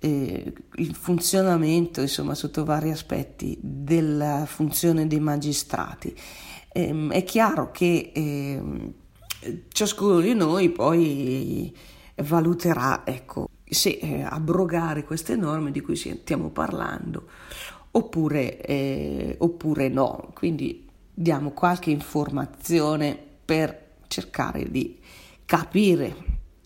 eh, 0.00 0.54
il 0.76 0.94
funzionamento, 0.94 2.00
insomma, 2.00 2.34
sotto 2.34 2.64
vari 2.64 2.92
aspetti 2.92 3.58
della 3.60 4.46
funzione 4.46 5.06
dei 5.06 5.20
magistrati. 5.20 6.16
Ehm, 6.72 7.12
è 7.12 7.24
chiaro 7.24 7.70
che 7.72 8.12
ehm, 8.14 8.92
ciascuno 9.68 10.20
di 10.20 10.32
noi 10.32 10.70
poi 10.70 11.76
valuterà, 12.22 13.02
ecco, 13.04 13.50
se 13.68 14.24
abrogare 14.26 15.04
queste 15.04 15.36
norme 15.36 15.72
di 15.72 15.82
cui 15.82 15.94
stiamo 15.94 16.48
parlando 16.48 17.28
oppure, 17.90 19.36
oppure 19.38 19.88
no. 19.88 20.30
Quindi 20.32 20.84
diamo 21.18 21.52
qualche 21.52 21.90
informazione 21.90 23.18
per 23.42 23.84
cercare 24.06 24.70
di 24.70 24.98
capire 25.46 26.14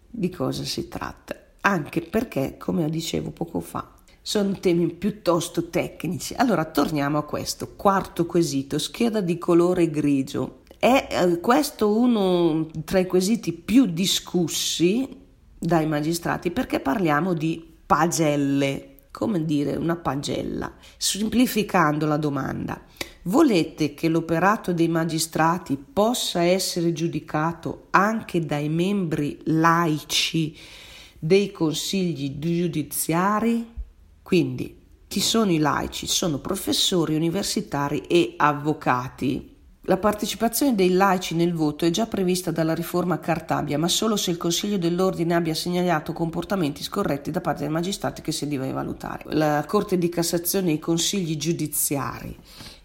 di 0.09 0.29
cosa 0.29 0.65
si 0.65 0.89
tratta, 0.89 1.37
anche 1.61 2.01
perché, 2.01 2.57
come 2.59 2.91
dicevo 2.91 3.31
poco 3.31 3.61
fa, 3.61 3.89
sono 4.21 4.59
temi 4.59 4.91
piuttosto 4.91 5.71
tecnici. 5.71 6.35
Allora 6.35 6.65
torniamo 6.65 7.19
a 7.19 7.25
questo 7.25 7.75
quarto 7.77 8.27
quesito, 8.27 8.79
scheda 8.79 9.21
di 9.21 9.39
colore 9.39 9.89
grigio. 9.89 10.63
È 10.77 11.07
eh, 11.09 11.39
questo 11.39 11.97
uno 11.97 12.67
tra 12.85 12.99
i 12.99 13.07
quesiti 13.07 13.53
più 13.53 13.87
discussi 13.87 15.17
dai 15.57 15.87
magistrati 15.87 16.51
perché 16.51 16.81
parliamo 16.81 17.35
di 17.35 17.65
pagelle, 17.87 18.97
come 19.13 19.45
dire 19.45 19.77
una 19.77 19.97
pagella. 19.97 20.73
Semplificando 20.97 22.07
la 22.07 22.17
domanda, 22.17 22.81
volete 23.25 23.95
che 23.95 24.09
l'operato 24.09 24.73
dei 24.73 24.89
magistrati 24.89 25.77
possa 25.77 26.43
essere 26.43 26.93
giudicato 26.93 27.87
anche 27.91 28.45
dai 28.45 28.69
membri 28.69 29.39
laici 29.45 30.57
dei 31.19 31.53
consigli 31.53 32.39
giudiziari? 32.39 33.67
Quindi, 34.23 34.79
chi 35.07 35.21
sono 35.21 35.51
i 35.51 35.59
laici? 35.59 36.07
Sono 36.07 36.39
professori 36.39 37.15
universitari 37.15 38.03
e 38.03 38.35
avvocati. 38.37 39.51
La 39.85 39.97
partecipazione 39.97 40.75
dei 40.75 40.93
laici 40.93 41.35
nel 41.35 41.53
voto 41.53 41.85
è 41.85 41.91
già 41.91 42.07
prevista 42.07 42.51
dalla 42.53 42.75
riforma 42.75 43.19
Cartabia, 43.19 43.77
ma 43.77 43.89
solo 43.89 44.15
se 44.15 44.31
il 44.31 44.37
Consiglio 44.37 44.79
dell'Ordine 44.79 45.35
abbia 45.35 45.55
segnalato 45.55 46.13
comportamenti 46.13 46.83
scorretti 46.83 47.31
da 47.31 47.41
parte 47.41 47.63
dei 47.63 47.71
magistrati 47.71 48.23
che 48.23 48.31
si 48.31 48.47
deve 48.47 48.71
valutare. 48.71 49.25
La 49.35 49.65
Corte 49.67 49.99
di 49.99 50.09
Cassazione 50.09 50.71
e 50.71 50.75
i 50.75 50.79
consigli 50.79 51.37
giudiziari, 51.37 52.37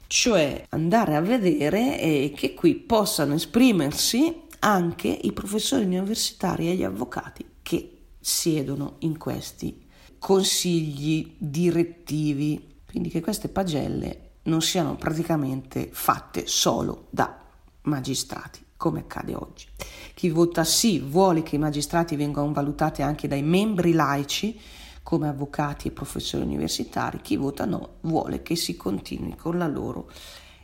cioè 0.07 0.65
andare 0.69 1.15
a 1.15 1.21
vedere 1.21 1.99
eh, 1.99 2.33
che 2.35 2.53
qui 2.53 2.75
possano 2.75 3.33
esprimersi 3.33 4.43
anche 4.59 5.07
i 5.07 5.31
professori 5.31 5.85
universitari 5.85 6.69
e 6.69 6.75
gli 6.75 6.83
avvocati 6.83 7.45
che 7.61 7.91
siedono 8.19 8.95
in 8.99 9.17
questi 9.17 9.83
consigli 10.17 11.35
direttivi. 11.37 12.73
Quindi 12.89 13.09
che 13.09 13.21
queste 13.21 13.47
pagelle 13.47 14.31
non 14.43 14.61
siano 14.61 14.95
praticamente 14.95 15.89
fatte 15.91 16.47
solo 16.47 17.07
da 17.09 17.43
magistrati, 17.83 18.63
come 18.77 18.99
accade 18.99 19.35
oggi. 19.35 19.67
Chi 20.13 20.29
vota 20.29 20.63
sì 20.63 20.99
vuole 20.99 21.43
che 21.43 21.55
i 21.55 21.59
magistrati 21.59 22.15
vengano 22.15 22.51
valutati 22.51 23.01
anche 23.01 23.27
dai 23.27 23.43
membri 23.43 23.91
laici, 23.91 24.59
come 25.05 25.27
avvocati 25.27 25.87
e 25.87 25.91
professori 25.91 26.43
universitari, 26.43 27.21
chi 27.21 27.35
vota 27.35 27.65
no 27.65 27.97
vuole 28.01 28.41
che 28.41 28.55
si 28.55 28.75
continui 28.75 29.35
con 29.35 29.59
la 29.59 29.67
loro 29.67 30.09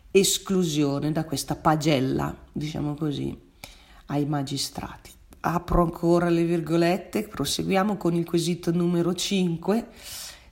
esclusione 0.09 1.11
da 1.11 1.25
questa 1.25 1.55
pagella, 1.55 2.35
diciamo 2.51 2.95
così, 2.95 3.39
ai 4.07 4.25
magistrati. 4.25 5.11
Apro 5.41 5.83
ancora 5.83 6.29
le 6.29 6.43
virgolette, 6.43 7.27
proseguiamo 7.27 7.97
con 7.97 8.15
il 8.15 8.25
quesito 8.25 8.71
numero 8.71 9.13
5 9.13 9.87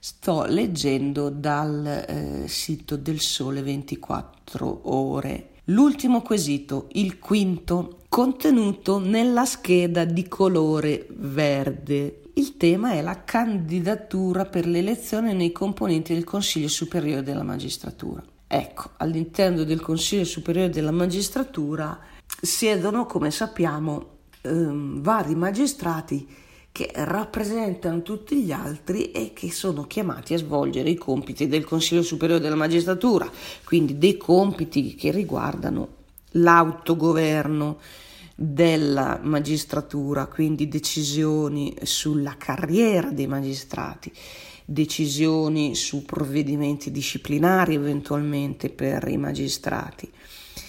Sto 0.02 0.44
leggendo 0.46 1.28
dal 1.28 1.84
eh, 1.84 2.48
sito 2.48 2.96
del 2.96 3.20
Sole 3.20 3.60
24 3.60 4.80
ore. 4.84 5.50
L'ultimo 5.64 6.22
quesito, 6.22 6.88
il 6.92 7.18
quinto, 7.18 7.98
contenuto 8.08 8.98
nella 8.98 9.44
scheda 9.44 10.06
di 10.06 10.26
colore 10.26 11.06
verde. 11.10 12.19
Il 12.34 12.56
tema 12.56 12.92
è 12.92 13.02
la 13.02 13.24
candidatura 13.24 14.44
per 14.44 14.66
l'elezione 14.66 15.32
nei 15.32 15.52
componenti 15.52 16.14
del 16.14 16.24
Consiglio 16.24 16.68
Superiore 16.68 17.22
della 17.22 17.42
Magistratura. 17.42 18.22
Ecco, 18.46 18.90
all'interno 18.98 19.64
del 19.64 19.80
Consiglio 19.80 20.24
Superiore 20.24 20.70
della 20.70 20.90
Magistratura 20.90 21.98
siedono, 22.40 23.06
come 23.06 23.30
sappiamo, 23.30 24.18
ehm, 24.42 25.02
vari 25.02 25.34
magistrati 25.34 26.26
che 26.72 26.92
rappresentano 26.94 28.02
tutti 28.02 28.42
gli 28.42 28.52
altri 28.52 29.10
e 29.10 29.32
che 29.32 29.50
sono 29.50 29.86
chiamati 29.86 30.34
a 30.34 30.38
svolgere 30.38 30.90
i 30.90 30.96
compiti 30.96 31.48
del 31.48 31.64
Consiglio 31.64 32.02
Superiore 32.02 32.40
della 32.40 32.54
Magistratura, 32.54 33.28
quindi 33.64 33.98
dei 33.98 34.16
compiti 34.16 34.94
che 34.94 35.10
riguardano 35.10 35.88
l'autogoverno 36.32 37.78
della 38.42 39.20
magistratura, 39.22 40.24
quindi 40.24 40.66
decisioni 40.66 41.76
sulla 41.82 42.36
carriera 42.38 43.10
dei 43.10 43.26
magistrati, 43.26 44.10
decisioni 44.64 45.74
su 45.74 46.06
provvedimenti 46.06 46.90
disciplinari 46.90 47.74
eventualmente 47.74 48.70
per 48.70 49.08
i 49.08 49.18
magistrati 49.18 50.10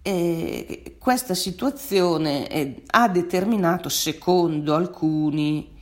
E 0.02 0.96
questa 0.98 1.34
situazione 1.34 2.48
è, 2.48 2.82
ha 2.88 3.10
determinato, 3.10 3.90
secondo 3.90 4.76
alcuni, 4.76 5.78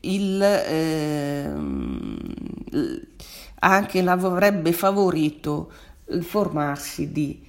il, 0.00 0.42
eh, 0.42 1.52
anche 3.60 4.02
l'avrebbe 4.02 4.72
favorito 4.72 5.72
il 6.10 6.22
formarsi 6.22 7.10
di, 7.10 7.42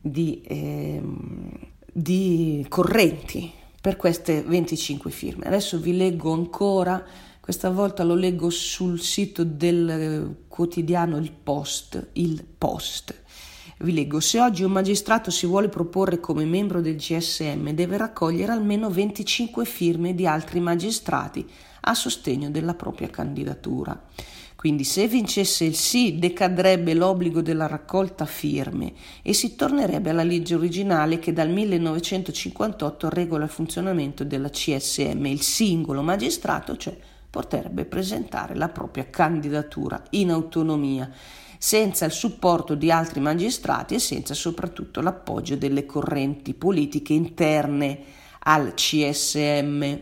di, 0.00 0.40
eh, 0.42 1.02
di 1.92 2.64
correnti 2.68 3.52
per 3.80 3.96
queste 3.96 4.42
25 4.42 5.10
firme. 5.10 5.46
Adesso 5.46 5.78
vi 5.78 5.96
leggo 5.96 6.32
ancora, 6.32 7.04
questa 7.48 7.70
volta 7.70 8.04
lo 8.04 8.14
leggo 8.14 8.50
sul 8.50 9.00
sito 9.00 9.42
del 9.42 10.36
quotidiano 10.48 11.16
Il 11.16 11.32
Post, 11.32 12.08
il 12.12 12.44
Post. 12.44 13.22
Vi 13.78 13.94
leggo, 13.94 14.20
se 14.20 14.38
oggi 14.38 14.64
un 14.64 14.72
magistrato 14.72 15.30
si 15.30 15.46
vuole 15.46 15.70
proporre 15.70 16.20
come 16.20 16.44
membro 16.44 16.82
del 16.82 16.96
GSM 16.96 17.70
deve 17.70 17.96
raccogliere 17.96 18.52
almeno 18.52 18.90
25 18.90 19.64
firme 19.64 20.14
di 20.14 20.26
altri 20.26 20.60
magistrati 20.60 21.48
a 21.80 21.94
sostegno 21.94 22.50
della 22.50 22.74
propria 22.74 23.08
candidatura. 23.08 23.98
Quindi 24.54 24.84
se 24.84 25.08
vincesse 25.08 25.64
il 25.64 25.74
sì 25.74 26.18
decadrebbe 26.18 26.92
l'obbligo 26.92 27.40
della 27.40 27.66
raccolta 27.66 28.26
firme 28.26 28.92
e 29.22 29.32
si 29.32 29.56
tornerebbe 29.56 30.10
alla 30.10 30.22
legge 30.22 30.54
originale 30.54 31.18
che 31.18 31.32
dal 31.32 31.48
1958 31.48 33.08
regola 33.08 33.44
il 33.44 33.50
funzionamento 33.50 34.22
della 34.22 34.50
CSM. 34.50 35.24
Il 35.24 35.40
singolo 35.40 36.02
magistrato, 36.02 36.76
cioè, 36.76 36.94
potrebbe 37.30 37.84
presentare 37.84 38.54
la 38.54 38.68
propria 38.68 39.08
candidatura 39.10 40.02
in 40.10 40.30
autonomia 40.30 41.10
senza 41.58 42.04
il 42.04 42.12
supporto 42.12 42.74
di 42.74 42.90
altri 42.90 43.20
magistrati 43.20 43.94
e 43.94 43.98
senza 43.98 44.32
soprattutto 44.32 45.00
l'appoggio 45.00 45.56
delle 45.56 45.84
correnti 45.84 46.54
politiche 46.54 47.12
interne 47.12 47.98
al 48.40 48.74
CSM. 48.74 49.98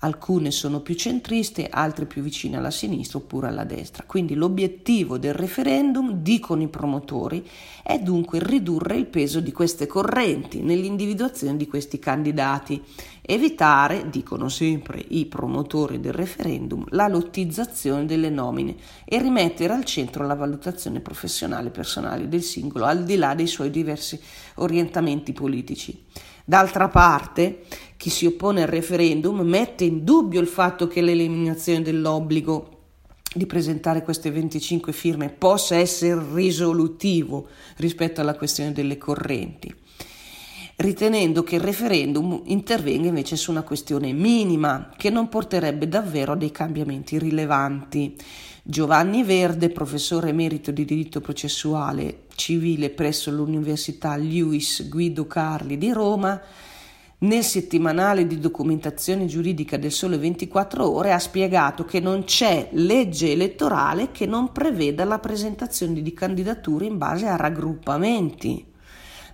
Alcune 0.00 0.50
sono 0.50 0.80
più 0.80 0.94
centriste, 0.94 1.68
altre 1.70 2.04
più 2.04 2.20
vicine 2.20 2.58
alla 2.58 2.70
sinistra 2.70 3.18
oppure 3.18 3.48
alla 3.48 3.64
destra. 3.64 4.04
Quindi 4.06 4.34
l'obiettivo 4.34 5.16
del 5.16 5.32
referendum, 5.32 6.20
dicono 6.20 6.62
i 6.62 6.68
promotori, 6.68 7.48
è 7.82 7.98
dunque 7.98 8.38
ridurre 8.38 8.96
il 8.96 9.06
peso 9.06 9.40
di 9.40 9.52
queste 9.52 9.86
correnti 9.86 10.60
nell'individuazione 10.60 11.56
di 11.56 11.66
questi 11.66 11.98
candidati, 11.98 12.82
evitare, 13.22 14.10
dicono 14.10 14.50
sempre 14.50 15.02
i 15.08 15.24
promotori 15.24 15.98
del 15.98 16.12
referendum, 16.12 16.84
la 16.90 17.08
lottizzazione 17.08 18.04
delle 18.04 18.28
nomine 18.28 18.76
e 19.04 19.18
rimettere 19.18 19.72
al 19.72 19.84
centro 19.84 20.26
la 20.26 20.34
valutazione 20.34 21.00
professionale 21.00 21.68
e 21.68 21.72
personale 21.72 22.28
del 22.28 22.42
singolo, 22.42 22.84
al 22.84 23.02
di 23.02 23.16
là 23.16 23.34
dei 23.34 23.46
suoi 23.46 23.70
diversi 23.70 24.20
orientamenti 24.56 25.32
politici. 25.32 26.04
D'altra 26.48 26.88
parte, 26.88 27.64
chi 27.96 28.08
si 28.08 28.24
oppone 28.24 28.62
al 28.62 28.68
referendum 28.68 29.40
mette 29.40 29.82
in 29.82 30.04
dubbio 30.04 30.40
il 30.40 30.46
fatto 30.46 30.86
che 30.86 31.00
l'eliminazione 31.00 31.82
dell'obbligo 31.82 32.82
di 33.34 33.46
presentare 33.46 34.04
queste 34.04 34.30
25 34.30 34.92
firme 34.92 35.28
possa 35.28 35.74
essere 35.74 36.24
risolutivo 36.32 37.48
rispetto 37.78 38.20
alla 38.20 38.36
questione 38.36 38.70
delle 38.70 38.96
correnti, 38.96 39.74
ritenendo 40.76 41.42
che 41.42 41.56
il 41.56 41.62
referendum 41.62 42.42
intervenga 42.44 43.08
invece 43.08 43.34
su 43.34 43.50
una 43.50 43.62
questione 43.62 44.12
minima 44.12 44.92
che 44.96 45.10
non 45.10 45.28
porterebbe 45.28 45.88
davvero 45.88 46.30
a 46.30 46.36
dei 46.36 46.52
cambiamenti 46.52 47.18
rilevanti. 47.18 48.16
Giovanni 48.68 49.22
Verde, 49.22 49.70
professore 49.70 50.30
emerito 50.30 50.72
di 50.72 50.84
diritto 50.84 51.20
processuale 51.20 52.22
civile 52.34 52.90
presso 52.90 53.30
l'Università 53.30 54.16
Lewis 54.16 54.88
Guido 54.88 55.28
Carli 55.28 55.78
di 55.78 55.92
Roma, 55.92 56.42
nel 57.18 57.44
settimanale 57.44 58.26
di 58.26 58.40
documentazione 58.40 59.26
giuridica 59.26 59.76
del 59.76 59.92
Sole 59.92 60.18
24 60.18 60.84
Ore 60.84 61.12
ha 61.12 61.18
spiegato 61.20 61.84
che 61.84 62.00
non 62.00 62.24
c'è 62.24 62.70
legge 62.72 63.30
elettorale 63.30 64.10
che 64.10 64.26
non 64.26 64.50
preveda 64.50 65.04
la 65.04 65.20
presentazione 65.20 66.02
di 66.02 66.12
candidature 66.12 66.86
in 66.86 66.98
base 66.98 67.28
a 67.28 67.36
raggruppamenti. 67.36 68.74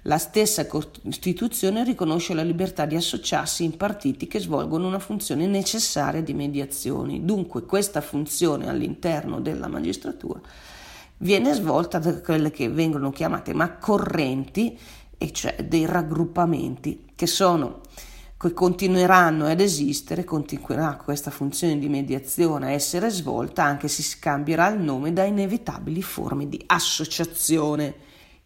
La 0.06 0.18
stessa 0.18 0.66
Costituzione 0.66 1.84
riconosce 1.84 2.34
la 2.34 2.42
libertà 2.42 2.86
di 2.86 2.96
associarsi 2.96 3.62
in 3.62 3.76
partiti 3.76 4.26
che 4.26 4.40
svolgono 4.40 4.88
una 4.88 4.98
funzione 4.98 5.46
necessaria 5.46 6.20
di 6.20 6.34
mediazione. 6.34 7.24
Dunque 7.24 7.62
questa 7.62 8.00
funzione 8.00 8.68
all'interno 8.68 9.40
della 9.40 9.68
magistratura 9.68 10.40
viene 11.18 11.54
svolta 11.54 12.00
da 12.00 12.20
quelle 12.20 12.50
che 12.50 12.68
vengono 12.68 13.12
chiamate 13.12 13.54
ma 13.54 13.76
correnti, 13.76 14.76
e 15.16 15.32
cioè 15.32 15.64
dei 15.64 15.86
raggruppamenti 15.86 17.12
che 17.14 17.28
sono 17.28 17.82
che 18.36 18.52
continueranno 18.52 19.46
ad 19.46 19.60
esistere, 19.60 20.24
continuerà 20.24 20.96
questa 20.96 21.30
funzione 21.30 21.78
di 21.78 21.88
mediazione 21.88 22.66
a 22.66 22.70
essere 22.72 23.08
svolta 23.08 23.62
anche 23.62 23.86
se 23.86 24.02
si 24.02 24.18
cambierà 24.18 24.66
il 24.66 24.80
nome 24.80 25.12
da 25.12 25.22
inevitabili 25.22 26.02
forme 26.02 26.48
di 26.48 26.60
associazione 26.66 28.01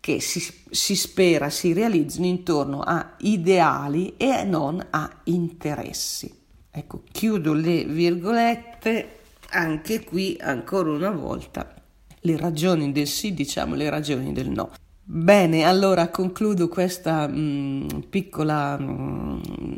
che 0.07 0.21
si, 0.21 0.41
si 0.71 0.95
spera 0.95 1.51
si 1.51 1.73
realizzino 1.73 2.27
intorno 2.27 2.81
a 2.81 3.17
ideali 3.19 4.15
e 4.17 4.45
non 4.45 4.81
a 4.91 5.11
interessi. 5.25 6.33
Ecco, 6.71 7.03
chiudo 7.11 7.53
le 7.53 7.83
virgolette, 7.83 9.19
anche 9.51 10.05
qui 10.05 10.39
ancora 10.41 10.93
una 10.93 11.11
volta 11.11 11.75
le 12.21 12.37
ragioni 12.37 12.93
del 12.93 13.09
sì, 13.09 13.35
diciamo 13.35 13.75
le 13.75 13.91
ragioni 13.91 14.33
del 14.33 14.49
no. 14.49 14.71
Bene, 15.03 15.65
allora 15.65 16.09
concludo 16.09 16.69
questa 16.69 17.27
mh, 17.27 17.37
mm, 17.37 17.89
piccola 18.09 18.79
mh, 18.79 19.41
mm, 19.61 19.75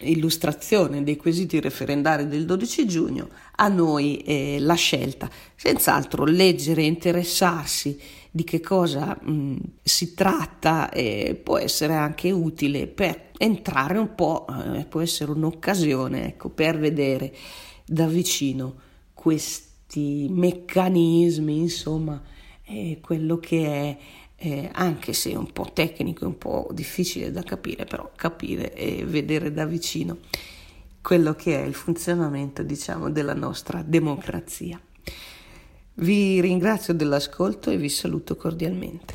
illustrazione 0.00 1.02
dei 1.02 1.16
quesiti 1.16 1.58
referendari 1.58 2.28
del 2.28 2.44
12 2.44 2.86
giugno. 2.86 3.28
A 3.56 3.68
noi 3.68 4.18
eh, 4.18 4.58
la 4.60 4.74
scelta, 4.74 5.30
senz'altro 5.56 6.24
leggere 6.24 6.82
interessarsi 6.82 7.98
di 8.30 8.44
che 8.44 8.60
cosa 8.60 9.18
mh, 9.20 9.32
mm, 9.32 9.56
si 9.82 10.14
tratta 10.14 10.90
eh, 10.90 11.40
può 11.42 11.58
essere 11.58 11.94
anche 11.94 12.30
utile 12.30 12.86
per 12.86 13.30
entrare 13.38 13.98
un 13.98 14.14
po', 14.14 14.46
eh, 14.74 14.84
può 14.84 15.00
essere 15.00 15.32
un'occasione 15.32 16.26
ecco, 16.26 16.48
per 16.50 16.78
vedere 16.78 17.34
da 17.84 18.06
vicino 18.06 18.88
questi 19.14 20.28
meccanismi, 20.30 21.58
insomma, 21.58 22.22
eh, 22.64 22.98
quello 23.00 23.38
che 23.38 23.66
è, 23.66 23.98
eh, 24.36 24.70
anche 24.72 25.12
se 25.12 25.34
un 25.34 25.50
po' 25.52 25.70
tecnico 25.72 26.26
un 26.26 26.38
po' 26.38 26.68
difficile 26.72 27.32
da 27.32 27.42
capire, 27.42 27.84
però 27.84 28.10
capire 28.14 28.72
e 28.74 29.04
vedere 29.04 29.52
da 29.52 29.64
vicino 29.66 30.18
quello 31.02 31.34
che 31.34 31.60
è 31.62 31.66
il 31.66 31.74
funzionamento, 31.74 32.62
diciamo, 32.62 33.10
della 33.10 33.34
nostra 33.34 33.82
democrazia. 33.82 34.80
Vi 36.00 36.40
ringrazio 36.40 36.94
dell'ascolto 36.94 37.68
e 37.68 37.76
vi 37.76 37.90
saluto 37.90 38.34
cordialmente. 38.34 39.12